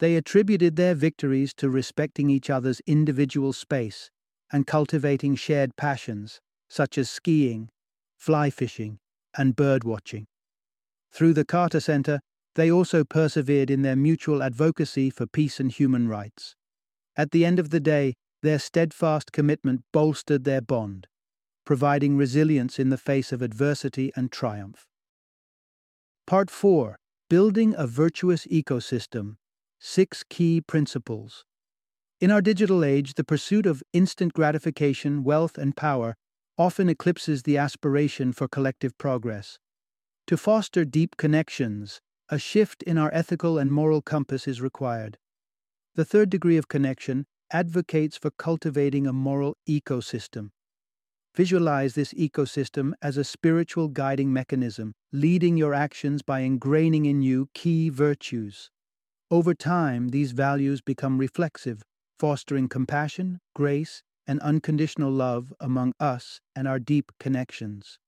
They 0.00 0.16
attributed 0.16 0.76
their 0.76 0.94
victories 0.94 1.54
to 1.54 1.70
respecting 1.70 2.28
each 2.28 2.50
other's 2.50 2.80
individual 2.86 3.52
space 3.52 4.10
and 4.52 4.66
cultivating 4.66 5.36
shared 5.36 5.76
passions, 5.76 6.40
such 6.68 6.98
as 6.98 7.08
skiing, 7.08 7.70
fly 8.16 8.50
fishing, 8.50 8.98
and 9.36 9.56
bird 9.56 9.84
watching. 9.84 10.26
Through 11.12 11.34
the 11.34 11.44
Carter 11.44 11.80
Center, 11.80 12.20
they 12.54 12.70
also 12.70 13.04
persevered 13.04 13.70
in 13.70 13.82
their 13.82 13.96
mutual 13.96 14.42
advocacy 14.42 15.10
for 15.10 15.26
peace 15.26 15.60
and 15.60 15.70
human 15.70 16.08
rights. 16.08 16.54
At 17.16 17.30
the 17.30 17.44
end 17.44 17.58
of 17.58 17.70
the 17.70 17.80
day, 17.80 18.14
their 18.42 18.58
steadfast 18.58 19.32
commitment 19.32 19.82
bolstered 19.92 20.44
their 20.44 20.60
bond, 20.60 21.06
providing 21.64 22.16
resilience 22.16 22.78
in 22.78 22.90
the 22.90 22.98
face 22.98 23.32
of 23.32 23.42
adversity 23.42 24.12
and 24.14 24.30
triumph. 24.30 24.86
Part 26.26 26.50
4 26.50 26.96
Building 27.30 27.74
a 27.76 27.86
Virtuous 27.86 28.46
Ecosystem 28.46 29.36
Six 29.78 30.24
Key 30.28 30.60
Principles. 30.60 31.44
In 32.20 32.30
our 32.30 32.40
digital 32.40 32.84
age, 32.84 33.14
the 33.14 33.24
pursuit 33.24 33.66
of 33.66 33.82
instant 33.92 34.32
gratification, 34.32 35.24
wealth, 35.24 35.58
and 35.58 35.76
power 35.76 36.16
often 36.56 36.88
eclipses 36.88 37.42
the 37.42 37.58
aspiration 37.58 38.32
for 38.32 38.48
collective 38.48 38.96
progress. 38.98 39.58
To 40.28 40.36
foster 40.36 40.84
deep 40.84 41.16
connections, 41.16 42.00
a 42.28 42.38
shift 42.38 42.82
in 42.84 42.96
our 42.96 43.12
ethical 43.12 43.58
and 43.58 43.70
moral 43.70 44.00
compass 44.00 44.48
is 44.48 44.60
required. 44.60 45.18
The 45.94 46.04
third 46.04 46.30
degree 46.30 46.56
of 46.56 46.68
connection 46.68 47.26
advocates 47.52 48.16
for 48.16 48.30
cultivating 48.30 49.06
a 49.06 49.12
moral 49.12 49.56
ecosystem. 49.68 50.50
Visualize 51.36 51.94
this 51.94 52.14
ecosystem 52.14 52.92
as 53.02 53.16
a 53.16 53.24
spiritual 53.24 53.88
guiding 53.88 54.32
mechanism, 54.32 54.94
leading 55.12 55.56
your 55.56 55.74
actions 55.74 56.22
by 56.22 56.42
ingraining 56.42 57.06
in 57.06 57.22
you 57.22 57.48
key 57.54 57.88
virtues. 57.88 58.70
Over 59.30 59.52
time, 59.52 60.08
these 60.08 60.32
values 60.32 60.80
become 60.80 61.18
reflexive, 61.18 61.82
fostering 62.18 62.68
compassion, 62.68 63.40
grace, 63.54 64.02
and 64.26 64.40
unconditional 64.40 65.10
love 65.10 65.52
among 65.60 65.92
us 66.00 66.40
and 66.54 66.66
our 66.66 66.78
deep 66.78 67.12
connections. 67.18 67.98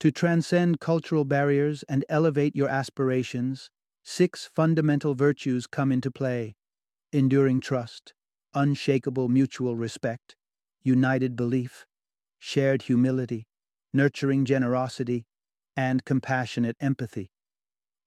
To 0.00 0.10
transcend 0.10 0.80
cultural 0.80 1.24
barriers 1.24 1.82
and 1.88 2.04
elevate 2.08 2.54
your 2.54 2.68
aspirations, 2.68 3.70
six 4.04 4.48
fundamental 4.54 5.14
virtues 5.14 5.66
come 5.66 5.92
into 5.92 6.10
play 6.10 6.54
enduring 7.12 7.58
trust, 7.58 8.12
unshakable 8.54 9.28
mutual 9.28 9.76
respect, 9.76 10.36
united 10.82 11.36
belief, 11.36 11.86
shared 12.38 12.82
humility, 12.82 13.46
nurturing 13.92 14.44
generosity, 14.44 15.26
and 15.76 16.04
compassionate 16.04 16.76
empathy. 16.80 17.30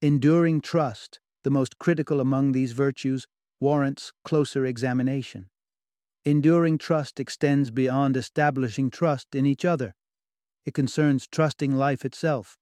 Enduring 0.01 0.61
trust, 0.61 1.19
the 1.43 1.49
most 1.49 1.77
critical 1.77 2.19
among 2.19 2.51
these 2.51 2.71
virtues, 2.71 3.27
warrants 3.59 4.11
closer 4.23 4.65
examination. 4.65 5.50
Enduring 6.23 6.77
trust 6.77 7.19
extends 7.19 7.71
beyond 7.71 8.15
establishing 8.15 8.91
trust 8.91 9.33
in 9.33 9.45
each 9.45 9.65
other. 9.65 9.95
It 10.65 10.75
concerns 10.75 11.27
trusting 11.27 11.75
life 11.75 12.05
itself. 12.05 12.59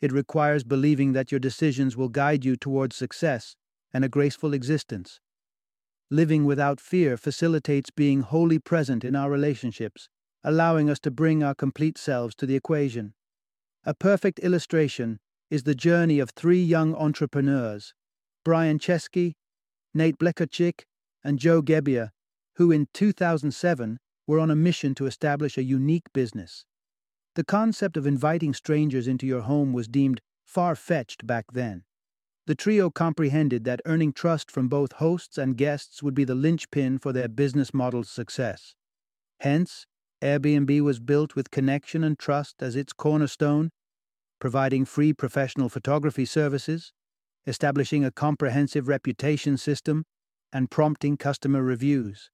It 0.00 0.10
requires 0.10 0.64
believing 0.64 1.12
that 1.12 1.30
your 1.30 1.38
decisions 1.38 1.96
will 1.96 2.08
guide 2.08 2.44
you 2.44 2.56
towards 2.56 2.96
success 2.96 3.54
and 3.92 4.04
a 4.04 4.08
graceful 4.08 4.52
existence. 4.52 5.20
Living 6.10 6.44
without 6.44 6.80
fear 6.80 7.16
facilitates 7.16 7.90
being 7.90 8.22
wholly 8.22 8.58
present 8.58 9.04
in 9.04 9.14
our 9.14 9.30
relationships, 9.30 10.08
allowing 10.42 10.90
us 10.90 10.98
to 11.00 11.10
bring 11.12 11.42
our 11.42 11.54
complete 11.54 11.96
selves 11.96 12.34
to 12.34 12.46
the 12.46 12.56
equation. 12.56 13.14
A 13.84 13.94
perfect 13.94 14.40
illustration 14.40 15.20
is 15.50 15.62
the 15.62 15.74
journey 15.74 16.18
of 16.18 16.30
three 16.30 16.62
young 16.62 16.96
entrepreneurs, 16.96 17.94
Brian 18.44 18.80
Chesky, 18.80 19.34
Nate 19.94 20.18
Blecharczyk, 20.18 20.82
and 21.22 21.38
Joe 21.38 21.62
Gebbia, 21.62 22.10
who 22.56 22.70
in 22.70 22.86
2007 22.92 23.98
were 24.26 24.38
on 24.38 24.50
a 24.50 24.56
mission 24.56 24.94
to 24.94 25.06
establish 25.06 25.56
a 25.56 25.62
unique 25.62 26.12
business. 26.12 26.64
The 27.34 27.44
concept 27.44 27.96
of 27.96 28.06
inviting 28.06 28.52
strangers 28.52 29.08
into 29.08 29.26
your 29.26 29.42
home 29.42 29.72
was 29.72 29.88
deemed 29.88 30.20
far 30.44 30.76
fetched 30.76 31.26
back 31.26 31.46
then. 31.52 31.84
The 32.46 32.54
trio 32.54 32.90
comprehended 32.90 33.64
that 33.64 33.80
earning 33.86 34.12
trust 34.12 34.50
from 34.50 34.68
both 34.68 34.92
hosts 34.94 35.38
and 35.38 35.56
guests 35.56 36.02
would 36.02 36.14
be 36.14 36.24
the 36.24 36.34
linchpin 36.34 36.98
for 36.98 37.12
their 37.12 37.28
business 37.28 37.72
model's 37.72 38.10
success. 38.10 38.74
Hence, 39.40 39.86
Airbnb 40.20 40.80
was 40.82 41.00
built 41.00 41.34
with 41.34 41.50
connection 41.50 42.04
and 42.04 42.18
trust 42.18 42.62
as 42.62 42.76
its 42.76 42.92
cornerstone, 42.92 43.70
providing 44.40 44.84
free 44.84 45.12
professional 45.12 45.68
photography 45.68 46.24
services, 46.24 46.92
establishing 47.46 48.04
a 48.04 48.10
comprehensive 48.10 48.88
reputation 48.88 49.56
system, 49.56 50.04
and 50.52 50.70
prompting 50.70 51.16
customer 51.16 51.62
reviews. 51.62 52.30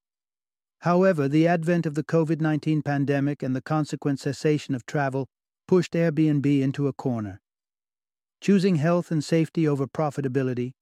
However, 0.82 1.26
the 1.26 1.46
advent 1.46 1.86
of 1.86 1.94
the 1.94 2.04
COVID 2.04 2.40
19 2.40 2.82
pandemic 2.82 3.42
and 3.42 3.54
the 3.54 3.60
consequent 3.60 4.20
cessation 4.20 4.74
of 4.74 4.86
travel 4.86 5.28
pushed 5.66 5.92
Airbnb 5.92 6.60
into 6.60 6.86
a 6.86 6.92
corner. 6.92 7.40
Choosing 8.40 8.76
health 8.76 9.10
and 9.10 9.24
safety 9.24 9.66
over 9.66 9.86
profitability, 9.86 10.72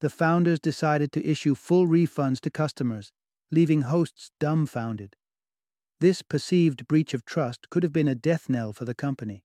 the 0.00 0.10
founders 0.10 0.60
decided 0.60 1.10
to 1.12 1.26
issue 1.26 1.54
full 1.54 1.86
refunds 1.86 2.40
to 2.40 2.50
customers, 2.50 3.12
leaving 3.50 3.82
hosts 3.82 4.30
dumbfounded. 4.38 5.16
This 6.00 6.20
perceived 6.20 6.86
breach 6.86 7.14
of 7.14 7.24
trust 7.24 7.70
could 7.70 7.82
have 7.82 7.92
been 7.92 8.08
a 8.08 8.14
death 8.14 8.50
knell 8.50 8.74
for 8.74 8.84
the 8.84 8.94
company. 8.94 9.44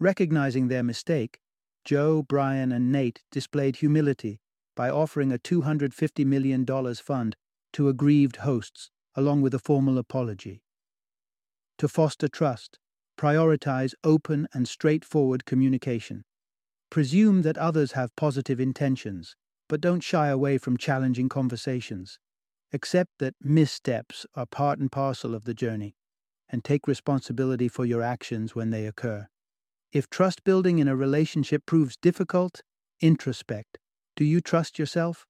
Recognizing 0.00 0.66
their 0.66 0.82
mistake, 0.82 1.38
Joe, 1.84 2.22
Brian, 2.22 2.72
and 2.72 2.90
Nate 2.90 3.22
displayed 3.30 3.76
humility 3.76 4.40
by 4.74 4.90
offering 4.90 5.30
a 5.30 5.38
$250 5.38 6.26
million 6.26 6.66
fund 6.96 7.36
to 7.72 7.88
aggrieved 7.88 8.36
hosts, 8.36 8.90
along 9.16 9.42
with 9.42 9.54
a 9.54 9.58
formal 9.58 9.98
apology. 9.98 10.62
To 11.78 11.88
foster 11.88 12.28
trust, 12.28 12.78
prioritize 13.18 13.94
open 14.02 14.48
and 14.52 14.68
straightforward 14.68 15.44
communication. 15.44 16.24
Presume 16.90 17.42
that 17.42 17.58
others 17.58 17.92
have 17.92 18.14
positive 18.16 18.60
intentions, 18.60 19.36
but 19.68 19.80
don't 19.80 20.02
shy 20.02 20.28
away 20.28 20.58
from 20.58 20.76
challenging 20.76 21.28
conversations. 21.28 22.18
Accept 22.72 23.10
that 23.18 23.34
missteps 23.40 24.26
are 24.34 24.46
part 24.46 24.78
and 24.78 24.90
parcel 24.90 25.34
of 25.34 25.44
the 25.44 25.54
journey, 25.54 25.96
and 26.48 26.64
take 26.64 26.86
responsibility 26.86 27.68
for 27.68 27.84
your 27.84 28.02
actions 28.02 28.54
when 28.54 28.70
they 28.70 28.86
occur. 28.86 29.26
If 29.92 30.10
trust 30.10 30.44
building 30.44 30.78
in 30.80 30.88
a 30.88 30.96
relationship 30.96 31.66
proves 31.66 31.96
difficult, 31.96 32.62
introspect. 33.00 33.78
Do 34.16 34.24
you 34.24 34.40
trust 34.40 34.78
yourself? 34.78 35.26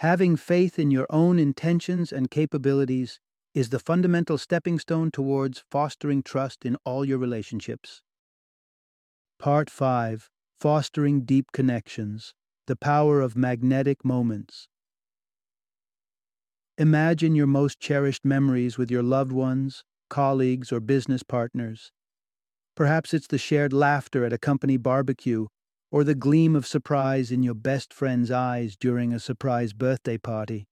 Having 0.00 0.36
faith 0.36 0.78
in 0.78 0.90
your 0.90 1.06
own 1.10 1.38
intentions 1.38 2.10
and 2.10 2.30
capabilities 2.30 3.20
is 3.52 3.68
the 3.68 3.78
fundamental 3.78 4.38
stepping 4.38 4.78
stone 4.78 5.10
towards 5.10 5.62
fostering 5.70 6.22
trust 6.22 6.64
in 6.64 6.78
all 6.86 7.04
your 7.04 7.18
relationships. 7.18 8.00
Part 9.38 9.68
5 9.68 10.30
Fostering 10.58 11.26
Deep 11.26 11.52
Connections 11.52 12.32
The 12.66 12.76
Power 12.76 13.20
of 13.20 13.36
Magnetic 13.36 14.02
Moments. 14.02 14.68
Imagine 16.78 17.34
your 17.34 17.46
most 17.46 17.78
cherished 17.78 18.24
memories 18.24 18.78
with 18.78 18.90
your 18.90 19.02
loved 19.02 19.32
ones, 19.32 19.84
colleagues, 20.08 20.72
or 20.72 20.80
business 20.80 21.22
partners. 21.22 21.92
Perhaps 22.74 23.12
it's 23.12 23.26
the 23.26 23.36
shared 23.36 23.74
laughter 23.74 24.24
at 24.24 24.32
a 24.32 24.38
company 24.38 24.78
barbecue 24.78 25.48
or 25.90 26.04
the 26.04 26.14
gleam 26.14 26.54
of 26.54 26.66
surprise 26.66 27.32
in 27.32 27.42
your 27.42 27.54
best 27.54 27.92
friend's 27.92 28.30
eyes 28.30 28.76
during 28.76 29.12
a 29.12 29.20
surprise 29.20 29.72
birthday 29.72 30.16
party. 30.16 30.66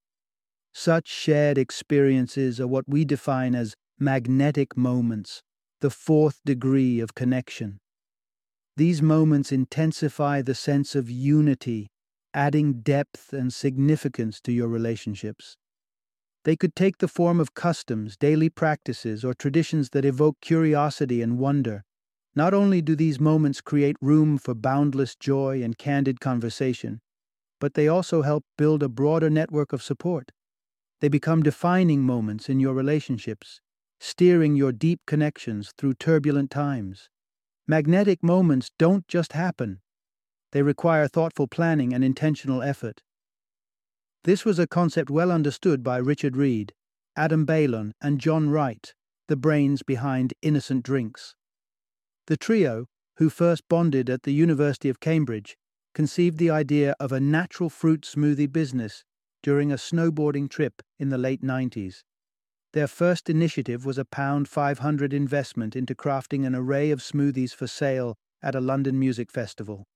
Such 0.72 1.08
shared 1.08 1.58
experiences 1.58 2.60
are 2.60 2.68
what 2.68 2.88
we 2.88 3.04
define 3.04 3.54
as 3.54 3.74
magnetic 3.98 4.76
moments, 4.76 5.42
the 5.80 5.90
fourth 5.90 6.40
degree 6.44 7.00
of 7.00 7.14
connection. 7.14 7.80
These 8.76 9.02
moments 9.02 9.50
intensify 9.50 10.42
the 10.42 10.54
sense 10.54 10.94
of 10.94 11.10
unity, 11.10 11.88
adding 12.32 12.80
depth 12.80 13.32
and 13.32 13.52
significance 13.52 14.40
to 14.42 14.52
your 14.52 14.68
relationships. 14.68 15.56
They 16.44 16.54
could 16.54 16.76
take 16.76 16.98
the 16.98 17.08
form 17.08 17.40
of 17.40 17.54
customs, 17.54 18.16
daily 18.16 18.48
practices, 18.48 19.24
or 19.24 19.34
traditions 19.34 19.90
that 19.90 20.04
evoke 20.04 20.36
curiosity 20.40 21.22
and 21.22 21.38
wonder, 21.38 21.84
not 22.38 22.54
only 22.54 22.80
do 22.80 22.94
these 22.94 23.18
moments 23.18 23.60
create 23.60 23.96
room 24.00 24.38
for 24.38 24.54
boundless 24.54 25.16
joy 25.16 25.60
and 25.60 25.76
candid 25.76 26.20
conversation, 26.20 27.00
but 27.58 27.74
they 27.74 27.88
also 27.88 28.22
help 28.22 28.44
build 28.56 28.80
a 28.80 28.88
broader 28.88 29.28
network 29.28 29.72
of 29.72 29.82
support. 29.82 30.30
They 31.00 31.08
become 31.08 31.42
defining 31.42 32.02
moments 32.02 32.48
in 32.48 32.60
your 32.60 32.74
relationships, 32.74 33.60
steering 33.98 34.54
your 34.54 34.70
deep 34.70 35.00
connections 35.04 35.72
through 35.76 35.94
turbulent 35.94 36.52
times. 36.52 37.10
Magnetic 37.66 38.22
moments 38.22 38.70
don't 38.78 39.08
just 39.08 39.32
happen, 39.32 39.80
they 40.52 40.62
require 40.62 41.08
thoughtful 41.08 41.48
planning 41.48 41.92
and 41.92 42.04
intentional 42.04 42.62
effort. 42.62 43.02
This 44.22 44.44
was 44.44 44.60
a 44.60 44.68
concept 44.68 45.10
well 45.10 45.32
understood 45.32 45.82
by 45.82 45.96
Richard 45.98 46.36
Reed, 46.36 46.72
Adam 47.16 47.44
Balon, 47.44 47.94
and 48.00 48.20
John 48.20 48.48
Wright, 48.48 48.94
the 49.26 49.36
brains 49.36 49.82
behind 49.82 50.34
Innocent 50.40 50.84
Drinks. 50.84 51.34
The 52.28 52.36
trio, 52.36 52.88
who 53.16 53.30
first 53.30 53.66
bonded 53.70 54.10
at 54.10 54.24
the 54.24 54.34
University 54.34 54.90
of 54.90 55.00
Cambridge, 55.00 55.56
conceived 55.94 56.36
the 56.36 56.50
idea 56.50 56.94
of 57.00 57.10
a 57.10 57.20
natural 57.20 57.70
fruit 57.70 58.02
smoothie 58.02 58.52
business 58.52 59.02
during 59.42 59.72
a 59.72 59.76
snowboarding 59.76 60.50
trip 60.50 60.82
in 60.98 61.08
the 61.08 61.16
late 61.16 61.40
90s. 61.40 62.02
Their 62.74 62.86
first 62.86 63.30
initiative 63.30 63.86
was 63.86 63.96
a 63.96 64.04
pound 64.04 64.46
500 64.46 65.14
investment 65.14 65.74
into 65.74 65.94
crafting 65.94 66.46
an 66.46 66.54
array 66.54 66.90
of 66.90 67.00
smoothies 67.00 67.54
for 67.54 67.66
sale 67.66 68.14
at 68.42 68.54
a 68.54 68.60
London 68.60 68.98
music 68.98 69.30
festival. 69.30 69.86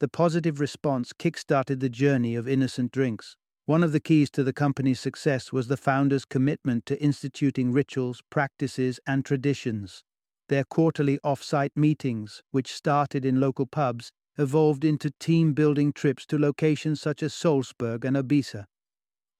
The 0.00 0.08
positive 0.08 0.58
response 0.58 1.12
kick-started 1.12 1.78
the 1.78 1.88
journey 1.88 2.34
of 2.34 2.48
innocent 2.48 2.90
drinks. 2.90 3.36
One 3.64 3.84
of 3.84 3.92
the 3.92 4.00
keys 4.00 4.28
to 4.32 4.42
the 4.42 4.52
company's 4.52 4.98
success 4.98 5.52
was 5.52 5.68
the 5.68 5.76
founders' 5.76 6.24
commitment 6.24 6.84
to 6.86 7.00
instituting 7.00 7.70
rituals, 7.70 8.22
practices, 8.28 8.98
and 9.06 9.24
traditions. 9.24 10.02
Their 10.48 10.64
quarterly 10.64 11.18
off 11.24 11.42
site 11.42 11.72
meetings, 11.74 12.42
which 12.50 12.72
started 12.72 13.24
in 13.24 13.40
local 13.40 13.66
pubs, 13.66 14.10
evolved 14.36 14.84
into 14.84 15.10
team 15.18 15.52
building 15.52 15.92
trips 15.92 16.26
to 16.26 16.38
locations 16.38 17.00
such 17.00 17.22
as 17.22 17.32
Salzburg 17.32 18.04
and 18.04 18.16
Ibiza. 18.16 18.66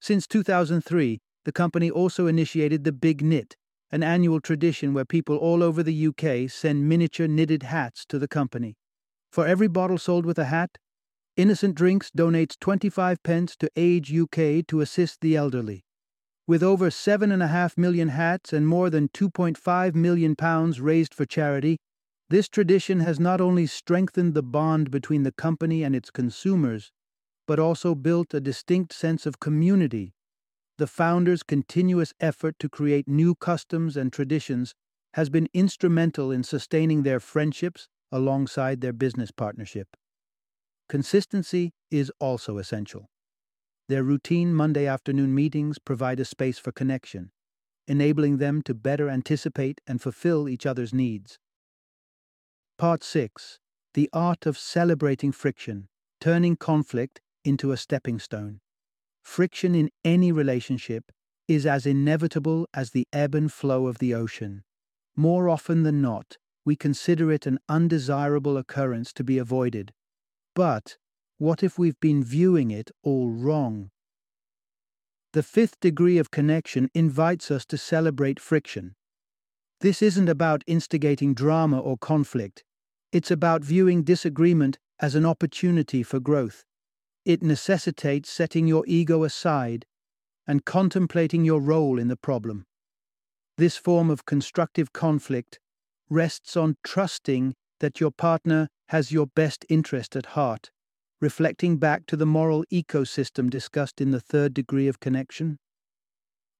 Since 0.01 0.27
2003, 0.27 1.21
the 1.45 1.53
company 1.53 1.91
also 1.91 2.27
initiated 2.27 2.85
the 2.85 2.93
Big 2.93 3.23
Knit, 3.23 3.57
an 3.91 4.03
annual 4.03 4.41
tradition 4.41 4.95
where 4.95 5.05
people 5.05 5.37
all 5.37 5.63
over 5.63 5.83
the 5.83 6.07
UK 6.07 6.51
send 6.51 6.89
miniature 6.89 7.29
knitted 7.29 7.65
hats 7.65 8.05
to 8.07 8.19
the 8.19 8.29
company. 8.29 8.77
For 9.31 9.47
every 9.47 9.69
bottle 9.69 9.99
sold 9.99 10.25
with 10.25 10.39
a 10.39 10.47
hat, 10.47 10.79
Innocent 11.37 11.75
Drinks 11.75 12.11
donates 12.17 12.59
25 12.61 13.23
pence 13.23 13.57
to 13.57 13.71
Age 13.77 14.15
UK 14.17 14.67
to 14.69 14.81
assist 14.81 15.21
the 15.21 15.37
elderly. 15.37 15.84
With 16.47 16.63
over 16.63 16.91
7.5 16.91 17.79
million 17.79 18.09
hats 18.09 18.53
and 18.53 18.69
more 18.69 18.91
than 18.91 19.09
2.5 19.09 19.95
million 19.95 20.37
pounds 20.37 20.79
raised 20.79 21.15
for 21.15 21.25
charity, 21.25 21.79
this 22.29 22.49
tradition 22.49 23.01
has 23.01 23.19
not 23.19 23.41
only 23.41 23.67
strengthened 23.67 24.35
the 24.35 24.43
bond 24.43 24.91
between 24.91 25.23
the 25.23 25.33
company 25.33 25.83
and 25.83 25.97
its 25.97 26.11
consumers, 26.11 26.93
but 27.47 27.59
also 27.59 27.95
built 27.95 28.35
a 28.35 28.41
distinct 28.41 28.93
sense 28.93 29.25
of 29.25 29.41
community. 29.41 30.13
The 30.77 30.87
founders' 30.87 31.43
continuous 31.43 32.13
effort 32.21 32.57
to 32.59 32.69
create 32.69 33.09
new 33.09 33.35
customs 33.35 33.97
and 33.97 34.13
traditions 34.13 34.75
has 35.15 35.31
been 35.31 35.49
instrumental 35.55 36.31
in 36.31 36.43
sustaining 36.43 37.05
their 37.05 37.21
friendships 37.21 37.89
alongside 38.13 38.83
their 38.83 38.93
business 38.93 39.31
partnership. 39.31 39.97
Consistency 40.89 41.73
is 41.91 42.13
also 42.19 42.59
essential. 42.59 43.09
Their 43.89 44.03
routine 44.03 44.55
Monday 44.55 44.87
afternoon 44.87 45.35
meetings 45.35 45.79
provide 45.79 46.19
a 46.19 46.25
space 46.25 46.59
for 46.59 46.73
connection, 46.73 47.31
enabling 47.87 48.39
them 48.39 48.63
to 48.63 48.75
better 48.75 49.11
anticipate 49.11 49.81
and 49.87 50.01
fulfill 50.01 50.49
each 50.49 50.65
other's 50.65 50.95
needs. 50.95 51.39
Part 52.79 53.05
6 53.05 53.59
The 53.93 54.09
Art 54.13 54.47
of 54.47 54.57
Celebrating 54.57 55.33
Friction, 55.33 55.89
Turning 56.19 56.57
Conflict 56.57 57.21
into 57.45 57.73
a 57.73 57.77
Stepping 57.77 58.19
Stone. 58.19 58.61
Friction 59.23 59.75
in 59.75 59.91
any 60.03 60.33
relationship 60.33 61.13
is 61.47 61.67
as 61.67 61.85
inevitable 61.85 62.67
as 62.73 62.91
the 62.91 63.07
ebb 63.13 63.35
and 63.35 63.53
flow 63.53 63.87
of 63.87 63.99
the 63.99 64.15
ocean. 64.15 64.65
More 65.15 65.51
often 65.51 65.83
than 65.83 66.01
not, 66.01 66.39
we 66.65 66.75
consider 66.75 67.31
it 67.31 67.47
an 67.47 67.59
undesirable 67.69 68.57
occurrence 68.57 69.13
to 69.13 69.25
be 69.25 69.37
avoided. 69.37 69.93
But 70.55 70.97
what 71.39 71.63
if 71.63 71.79
we've 71.79 71.99
been 72.01 72.23
viewing 72.23 72.71
it 72.71 72.91
all 73.03 73.31
wrong? 73.31 73.91
The 75.33 75.43
fifth 75.43 75.81
degree 75.81 76.19
of 76.19 76.31
connection 76.31 76.91
invites 76.95 77.51
us 77.51 77.65
to 77.67 77.77
celebrate 77.77 78.39
friction. 78.39 78.95
This 79.81 80.01
isn't 80.01 80.29
about 80.29 80.63
instigating 80.67 81.35
drama 81.35 81.81
or 81.81 81.99
conflict. 81.99 82.63
It's 83.13 83.31
about 83.31 83.65
viewing 83.65 84.05
disagreement 84.05 84.79
as 85.01 85.15
an 85.15 85.27
opportunity 85.27 86.03
for 86.03 86.21
growth. 86.21 86.65
It 87.25 87.43
necessitates 87.43 88.31
setting 88.31 88.69
your 88.69 88.85
ego 88.87 89.25
aside 89.25 89.87
and 90.47 90.65
contemplating 90.65 91.45
your 91.45 91.61
role 91.61 91.99
in 91.99 92.09
the 92.09 92.17
problem. 92.17 92.67
This 93.57 93.77
form 93.77 94.11
of 94.11 94.27
constructive 94.27 94.93
conflict 94.93 95.59
rests 96.09 96.57
on 96.57 96.77
trusting 96.85 97.55
that 97.81 98.01
your 98.01 98.11
partner 98.11 98.69
has 98.89 99.11
your 99.11 99.27
best 99.27 99.65
interest 99.69 100.17
at 100.17 100.27
heart, 100.27 100.71
reflecting 101.25 101.79
back 101.79 102.05
to 102.05 102.19
the 102.19 102.27
moral 102.27 102.67
ecosystem 102.71 103.49
discussed 103.49 103.99
in 103.99 104.11
the 104.11 104.21
third 104.21 104.53
degree 104.53 104.89
of 104.89 105.01
connection. 105.01 105.57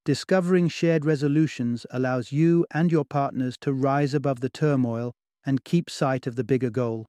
Discovering 0.07 0.69
shared 0.69 1.05
resolutions 1.05 1.85
allows 1.91 2.33
you 2.33 2.65
and 2.73 2.91
your 2.91 3.05
partners 3.05 3.59
to 3.61 3.75
rise 3.75 4.15
above 4.15 4.41
the 4.41 4.49
turmoil 4.49 5.13
and 5.45 5.65
keep 5.65 5.91
sight 5.91 6.27
of 6.27 6.37
the 6.37 6.45
bigger 6.45 6.71
goal. 6.71 7.05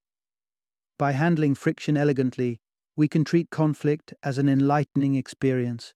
By 1.00 1.14
handling 1.14 1.56
friction 1.56 1.96
elegantly, 1.96 2.58
we 2.98 3.08
can 3.08 3.24
treat 3.24 3.50
conflict 3.52 4.14
as 4.22 4.38
an 4.38 4.50
enlightening 4.50 5.16
experience. 5.16 5.94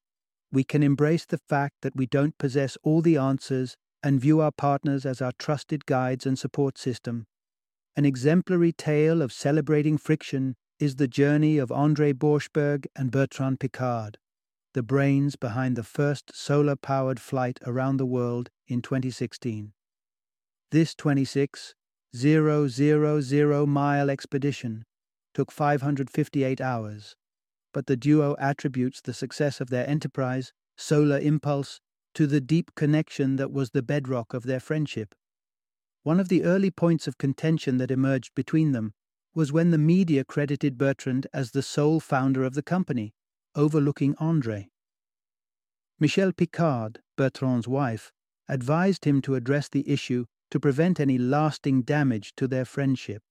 We 0.54 0.64
can 0.64 0.82
embrace 0.82 1.26
the 1.26 1.42
fact 1.50 1.76
that 1.82 1.94
we 1.94 2.06
don't 2.06 2.38
possess 2.38 2.78
all 2.84 3.02
the 3.02 3.18
answers 3.18 3.76
and 4.02 4.22
view 4.22 4.40
our 4.40 4.54
partners 4.54 5.06
as 5.06 5.22
our 5.22 5.34
trusted 5.38 5.86
guides 5.86 6.26
and 6.26 6.40
support 6.40 6.78
system. 6.78 7.26
An 7.98 8.06
exemplary 8.06 8.72
tale 8.72 9.22
of 9.22 9.34
celebrating 9.34 9.98
friction 9.98 10.56
is 10.80 10.96
the 10.96 11.08
journey 11.08 11.58
of 11.58 11.72
Andre 11.74 12.14
Borschberg 12.14 12.88
and 12.96 13.12
Bertrand 13.12 13.60
Piccard, 13.60 14.16
the 14.74 14.82
brains 14.82 15.36
behind 15.36 15.76
the 15.76 15.84
first 15.84 16.34
solar 16.34 16.78
powered 16.78 17.20
flight 17.20 17.60
around 17.66 17.98
the 17.98 18.06
world 18.06 18.50
in 18.66 18.82
2016. 18.82 19.74
This 20.72 20.96
26,000 20.96 23.70
mile 23.70 24.10
expedition 24.10 24.86
took 25.34 25.52
558 25.52 26.62
hours, 26.62 27.18
but 27.74 27.88
the 27.88 27.98
duo 27.98 28.38
attributes 28.40 29.02
the 29.02 29.14
success 29.14 29.60
of 29.60 29.70
their 29.70 29.86
enterprise, 29.90 30.54
Solar 30.78 31.20
Impulse, 31.20 31.82
to 32.14 32.26
the 32.26 32.40
deep 32.40 32.74
connection 32.76 33.36
that 33.36 33.52
was 33.52 33.72
the 33.72 33.84
bedrock 33.84 34.34
of 34.34 34.44
their 34.44 34.62
friendship. 34.62 35.14
One 36.04 36.22
of 36.22 36.30
the 36.30 36.44
early 36.44 36.72
points 36.72 37.06
of 37.06 37.18
contention 37.18 37.80
that 37.80 37.92
emerged 37.92 38.34
between 38.34 38.72
them 38.72 38.94
was 39.36 39.52
when 39.52 39.72
the 39.72 39.78
media 39.78 40.24
credited 40.24 40.78
Bertrand 40.78 41.28
as 41.34 41.52
the 41.52 41.62
sole 41.62 42.00
founder 42.00 42.44
of 42.44 42.54
the 42.54 42.64
company, 42.64 43.14
overlooking 43.56 44.16
Andre. 44.20 44.70
Michèle 46.02 46.36
Piccard, 46.36 46.98
Bertrand's 47.18 47.68
wife, 47.68 48.12
advised 48.48 49.06
him 49.06 49.22
to 49.22 49.36
address 49.36 49.70
the 49.70 49.88
issue 49.90 50.26
to 50.50 50.60
prevent 50.60 51.00
any 51.00 51.18
lasting 51.18 51.84
damage 51.84 52.34
to 52.36 52.48
their 52.48 52.66
friendship. 52.66 53.22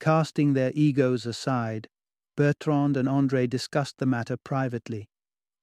Casting 0.00 0.54
their 0.54 0.72
egos 0.74 1.24
aside, 1.26 1.88
Bertrand 2.36 2.96
and 2.96 3.08
Andre 3.08 3.46
discussed 3.46 3.98
the 3.98 4.06
matter 4.06 4.36
privately, 4.36 5.08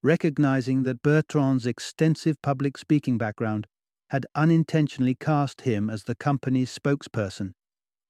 recognizing 0.01 0.83
that 0.83 1.01
Bertrand's 1.01 1.65
extensive 1.65 2.41
public 2.41 2.77
speaking 2.77 3.17
background 3.17 3.67
had 4.09 4.25
unintentionally 4.35 5.15
cast 5.15 5.61
him 5.61 5.89
as 5.89 6.03
the 6.03 6.15
company's 6.15 6.77
spokesperson, 6.77 7.53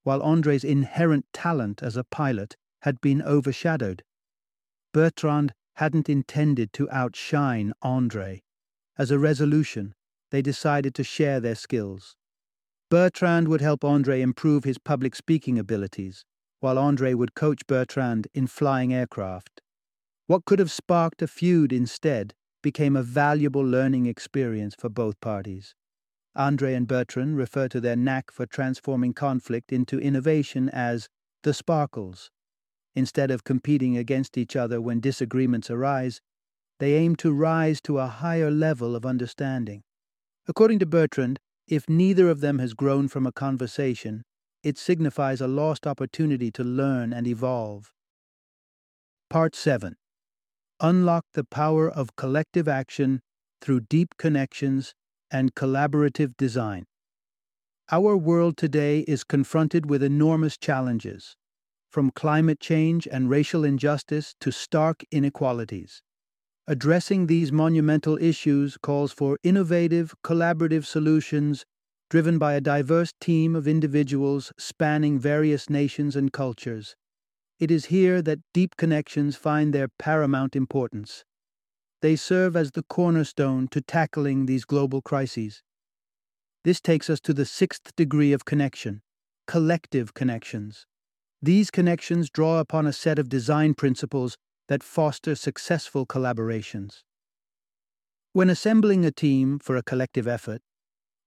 while 0.04 0.22
Andre's 0.22 0.64
inherent 0.64 1.26
talent 1.34 1.84
as 1.84 1.96
a 1.96 2.04
pilot 2.04 2.56
had 2.82 3.00
been 3.02 3.22
overshadowed. 3.22 4.04
Bertrand 4.94 5.54
hadn't 5.76 6.10
intended 6.10 6.74
to 6.74 6.90
outshine 6.90 7.74
Andre. 7.82 8.42
As 8.98 9.12
a 9.12 9.20
resolution, 9.20 9.94
they 10.32 10.42
decided 10.42 10.96
to 10.96 11.04
share 11.04 11.40
their 11.40 11.56
skills. 11.56 12.16
Bertrand 12.90 13.48
would 13.48 13.62
help 13.62 13.86
Andre 13.86 14.22
improve 14.22 14.64
his 14.64 14.78
public 14.78 15.16
speaking 15.16 15.58
abilities, 15.58 16.26
while 16.60 16.78
Andre 16.78 17.14
would 17.14 17.36
coach 17.36 17.66
Bertrand 17.68 18.28
in 18.34 18.48
flying 18.48 18.94
aircraft. 18.94 19.62
What 20.28 20.46
could 20.46 20.60
have 20.60 20.72
sparked 20.72 21.22
a 21.22 21.28
feud 21.28 21.72
instead 21.72 22.34
became 22.62 22.96
a 22.96 23.04
valuable 23.04 23.64
learning 23.66 24.06
experience 24.06 24.76
for 24.78 24.90
both 24.90 25.20
parties. 25.20 25.74
Andre 26.36 26.74
and 26.74 26.88
Bertrand 26.88 27.38
refer 27.38 27.68
to 27.68 27.82
their 27.82 27.96
knack 27.96 28.32
for 28.32 28.46
transforming 28.46 29.14
conflict 29.14 29.74
into 29.74 30.00
innovation 30.00 30.70
as 30.70 31.10
the 31.44 31.54
sparkles. 31.54 32.32
Instead 32.96 33.32
of 33.32 33.44
competing 33.44 33.98
against 33.98 34.38
each 34.38 34.56
other 34.56 34.82
when 34.82 35.00
disagreements 35.00 35.70
arise, 35.70 36.22
they 36.80 36.96
aim 36.96 37.16
to 37.18 37.32
rise 37.32 37.82
to 37.82 38.00
a 38.00 38.08
higher 38.08 38.50
level 38.50 38.96
of 38.96 39.06
understanding. 39.06 39.84
According 40.48 40.80
to 40.80 40.86
Bertrand, 40.86 41.40
if 41.68 41.88
neither 41.88 42.30
of 42.30 42.42
them 42.42 42.60
has 42.60 42.74
grown 42.74 43.08
from 43.08 43.26
a 43.26 43.32
conversation, 43.32 44.24
it 44.64 44.78
signifies 44.78 45.42
a 45.42 45.48
lost 45.48 45.88
opportunity 45.88 46.52
to 46.52 46.64
learn 46.64 47.14
and 47.14 47.28
evolve. 47.28 47.92
Part 49.30 49.56
7 49.56 49.96
Unlock 50.80 51.26
the 51.34 51.44
power 51.44 51.90
of 51.90 52.16
collective 52.16 52.68
action 52.68 53.22
through 53.62 53.82
deep 53.82 54.16
connections 54.18 54.94
and 55.32 55.56
collaborative 55.56 56.36
design. 56.38 56.86
Our 57.92 58.16
world 58.16 58.58
today 58.58 59.00
is 59.02 59.24
confronted 59.24 59.90
with 59.90 60.04
enormous 60.04 60.58
challenges, 60.58 61.36
from 61.90 62.12
climate 62.12 62.60
change 62.60 63.08
and 63.08 63.30
racial 63.30 63.64
injustice 63.64 64.34
to 64.40 64.52
stark 64.52 65.04
inequalities. 65.12 66.02
Addressing 66.68 67.28
these 67.28 67.52
monumental 67.52 68.18
issues 68.22 68.78
calls 68.78 69.12
for 69.12 69.38
innovative, 69.44 70.14
collaborative 70.24 70.86
solutions 70.86 71.66
driven 72.10 72.38
by 72.38 72.54
a 72.54 72.62
diverse 72.62 73.14
team 73.20 73.56
of 73.56 73.68
individuals 73.68 74.54
spanning 74.58 75.18
various 75.18 75.70
nations 75.70 76.16
and 76.16 76.32
cultures. 76.32 76.96
It 77.60 77.72
is 77.72 77.86
here 77.86 78.22
that 78.22 78.40
deep 78.54 78.76
connections 78.78 79.36
find 79.36 79.74
their 79.74 79.88
paramount 80.00 80.56
importance. 80.56 81.24
They 82.02 82.16
serve 82.16 82.56
as 82.56 82.72
the 82.72 82.84
cornerstone 82.84 83.68
to 83.70 83.82
tackling 83.82 84.46
these 84.46 84.66
global 84.66 85.02
crises. 85.02 85.62
This 86.64 86.82
takes 86.82 87.10
us 87.10 87.20
to 87.22 87.34
the 87.34 87.46
sixth 87.46 87.96
degree 87.96 88.34
of 88.34 88.46
connection 88.46 89.02
collective 89.48 90.14
connections. 90.14 90.86
These 91.42 91.72
connections 91.72 92.30
draw 92.30 92.60
upon 92.60 92.88
a 92.88 92.94
set 92.94 93.20
of 93.20 93.28
design 93.28 93.74
principles 93.74 94.38
that 94.68 94.84
foster 94.84 95.36
successful 95.36 96.06
collaborations. 96.06 97.04
When 98.34 98.50
assembling 98.50 99.04
a 99.04 99.12
team 99.12 99.60
for 99.60 99.76
a 99.76 99.84
collective 99.84 100.28
effort, 100.28 100.62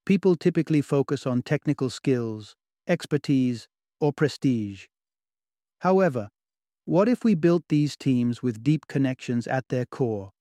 people 0.06 0.36
typically 0.36 0.80
focus 0.80 1.26
on 1.26 1.42
technical 1.42 1.90
skills, 1.90 2.56
expertise, 2.88 3.68
or 4.00 4.12
prestige. 4.12 4.86
However, 5.80 6.30
what 6.86 7.08
if 7.08 7.24
we 7.24 7.34
built 7.34 7.64
these 7.68 7.96
teams 7.96 8.42
with 8.42 8.62
deep 8.62 8.86
connections 8.86 9.46
at 9.46 9.68
their 9.68 9.84
core? 9.84 10.33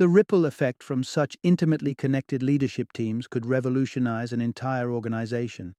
The 0.00 0.08
ripple 0.08 0.46
effect 0.46 0.82
from 0.82 1.04
such 1.04 1.36
intimately 1.42 1.94
connected 1.94 2.42
leadership 2.42 2.94
teams 2.94 3.26
could 3.26 3.44
revolutionize 3.44 4.32
an 4.32 4.40
entire 4.40 4.90
organization. 4.90 5.74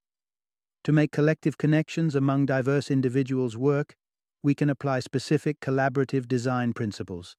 To 0.83 0.91
make 0.91 1.11
collective 1.11 1.57
connections 1.57 2.13
among 2.13 2.45
diverse 2.45 2.91
individuals 2.91 3.57
work, 3.57 3.95
we 4.43 4.53
can 4.53 4.69
apply 4.69 4.99
specific 4.99 5.59
collaborative 5.59 6.27
design 6.27 6.71
principles. 6.73 7.35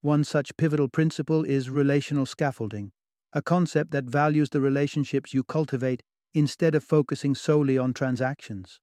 One 0.00 0.24
such 0.24 0.56
pivotal 0.56 0.88
principle 0.88 1.44
is 1.44 1.70
relational 1.70 2.26
scaffolding, 2.26 2.90
a 3.32 3.40
concept 3.40 3.92
that 3.92 4.06
values 4.06 4.50
the 4.50 4.60
relationships 4.60 5.32
you 5.32 5.44
cultivate 5.44 6.02
instead 6.34 6.74
of 6.74 6.82
focusing 6.82 7.36
solely 7.36 7.78
on 7.78 7.94
transactions. 7.94 8.80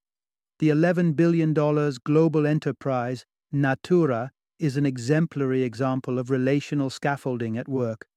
The 0.60 0.70
$11 0.70 1.18
billion 1.18 1.54
global 1.54 2.48
enterprise, 2.48 3.26
Natura, 3.52 4.32
is 4.60 4.78
an 4.78 4.86
exemplary 4.86 5.64
example 5.64 6.20
of 6.20 6.30
relational 6.30 6.90
scaffolding 6.90 7.58
at 7.58 7.68
work. 7.68 8.08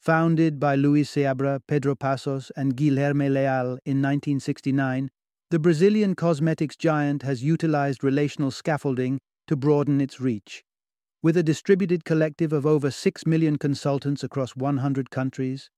Founded 0.00 0.60
by 0.60 0.74
Luis 0.74 1.10
Seabra, 1.10 1.60
Pedro 1.66 1.94
Passos, 1.94 2.52
and 2.56 2.76
Guilherme 2.76 3.28
Leal 3.32 3.78
in 3.84 4.00
1969, 4.02 5.10
the 5.50 5.58
Brazilian 5.58 6.14
cosmetics 6.14 6.76
giant 6.76 7.22
has 7.22 7.42
utilized 7.42 8.04
relational 8.04 8.50
scaffolding 8.50 9.18
to 9.46 9.56
broaden 9.56 10.00
its 10.00 10.20
reach. 10.20 10.62
With 11.22 11.36
a 11.36 11.42
distributed 11.42 12.04
collective 12.04 12.52
of 12.52 12.64
over 12.64 12.90
6 12.90 13.26
million 13.26 13.56
consultants 13.56 14.22
across 14.22 14.54
100 14.54 15.10
countries, 15.10 15.70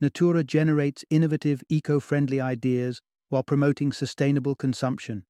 Natura 0.00 0.44
generates 0.44 1.04
innovative, 1.10 1.62
eco 1.68 1.98
friendly 1.98 2.40
ideas 2.40 3.00
while 3.28 3.42
promoting 3.42 3.92
sustainable 3.92 4.54
consumption. 4.54 5.24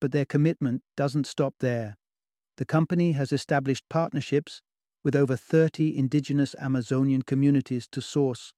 But 0.00 0.12
their 0.12 0.24
commitment 0.24 0.82
doesn't 0.96 1.26
stop 1.26 1.54
there. 1.60 1.96
The 2.62 2.66
company 2.66 3.10
has 3.10 3.32
established 3.32 3.88
partnerships 3.88 4.62
with 5.02 5.16
over 5.16 5.34
30 5.34 5.98
indigenous 5.98 6.54
Amazonian 6.60 7.22
communities 7.22 7.88
to 7.90 8.00
source 8.00 8.52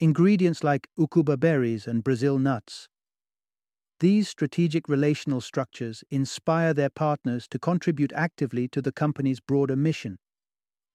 ingredients 0.00 0.64
like 0.64 0.88
ucuuba 0.98 1.38
berries 1.38 1.86
and 1.86 2.02
Brazil 2.02 2.38
nuts. 2.38 2.88
These 4.00 4.30
strategic 4.30 4.88
relational 4.88 5.42
structures 5.42 6.02
inspire 6.10 6.72
their 6.72 6.88
partners 6.88 7.46
to 7.48 7.58
contribute 7.58 8.10
actively 8.14 8.68
to 8.68 8.80
the 8.80 8.90
company's 8.90 9.40
broader 9.40 9.76
mission. 9.76 10.16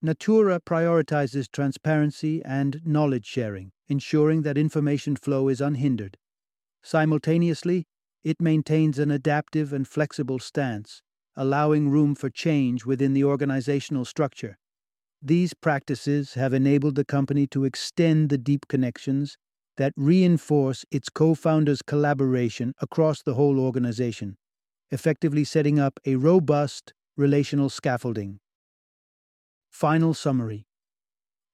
Natura 0.02 0.58
prioritizes 0.58 1.48
transparency 1.48 2.44
and 2.44 2.80
knowledge 2.84 3.26
sharing, 3.26 3.70
ensuring 3.86 4.42
that 4.42 4.58
information 4.58 5.14
flow 5.14 5.46
is 5.48 5.60
unhindered. 5.60 6.18
Simultaneously, 6.82 7.86
it 8.24 8.40
maintains 8.40 8.98
an 8.98 9.12
adaptive 9.12 9.72
and 9.72 9.86
flexible 9.86 10.40
stance, 10.40 11.02
allowing 11.38 11.88
room 11.88 12.14
for 12.14 12.28
change 12.28 12.84
within 12.84 13.14
the 13.14 13.24
organizational 13.24 14.04
structure. 14.04 14.58
These 15.22 15.54
practices 15.54 16.34
have 16.34 16.52
enabled 16.52 16.96
the 16.96 17.04
company 17.04 17.46
to 17.48 17.64
extend 17.64 18.28
the 18.28 18.38
deep 18.38 18.68
connections 18.68 19.38
that 19.78 19.94
reinforce 19.96 20.84
its 20.90 21.08
co 21.08 21.34
founders' 21.34 21.82
collaboration 21.82 22.74
across 22.80 23.22
the 23.22 23.34
whole 23.34 23.58
organization, 23.58 24.36
effectively 24.90 25.44
setting 25.44 25.78
up 25.78 25.98
a 26.04 26.16
robust 26.16 26.92
relational 27.16 27.70
scaffolding. 27.70 28.40
Final 29.70 30.14
summary 30.14 30.66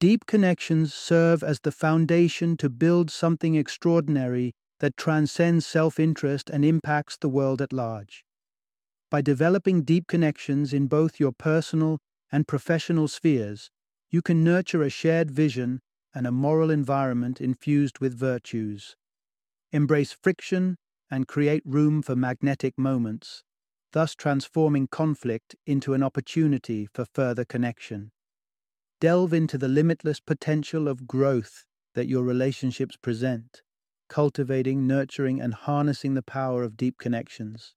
Deep 0.01 0.27
connections 0.27 0.93
serve 0.93 1.43
as 1.43 1.61
the 1.61 1.73
foundation 1.73 2.57
to 2.57 2.69
build 2.69 3.11
something 3.11 3.55
extraordinary 3.55 4.53
that 4.81 4.97
transcends 4.97 5.67
self 5.67 5.99
interest 6.01 6.51
and 6.51 6.65
impacts 6.65 7.17
the 7.17 7.29
world 7.29 7.63
at 7.63 7.73
large. 7.73 8.25
By 9.15 9.23
developing 9.23 9.83
deep 9.83 10.09
connections 10.09 10.73
in 10.73 10.89
both 10.89 11.21
your 11.21 11.31
personal 11.31 12.01
and 12.33 12.49
professional 12.49 13.07
spheres, 13.07 13.71
you 14.11 14.21
can 14.21 14.43
nurture 14.43 14.83
a 14.83 14.91
shared 14.91 15.31
vision 15.31 15.83
and 16.13 16.27
a 16.27 16.33
moral 16.33 16.69
environment 16.69 17.41
infused 17.41 18.01
with 18.01 18.19
virtues. 18.19 18.97
Embrace 19.71 20.11
friction 20.11 20.79
and 21.13 21.29
create 21.29 21.63
room 21.65 22.03
for 22.03 22.17
magnetic 22.17 22.77
moments, 22.77 23.45
thus 23.93 24.17
transforming 24.17 24.89
conflict 24.89 25.55
into 25.65 25.95
an 25.95 26.03
opportunity 26.03 26.89
for 26.93 27.07
further 27.15 27.45
connection. 27.45 28.11
Delve 29.01 29.33
into 29.33 29.57
the 29.57 29.69
limitless 29.69 30.19
potential 30.19 30.89
of 30.89 31.07
growth 31.07 31.67
that 31.95 32.09
your 32.09 32.25
relationships 32.25 32.97
present, 32.97 33.63
cultivating, 34.09 34.89
nurturing, 34.89 35.41
and 35.41 35.55
harnessing 35.55 36.15
the 36.15 36.23
power 36.23 36.65
of 36.65 36.77
deep 36.77 36.99
connections. 36.99 37.77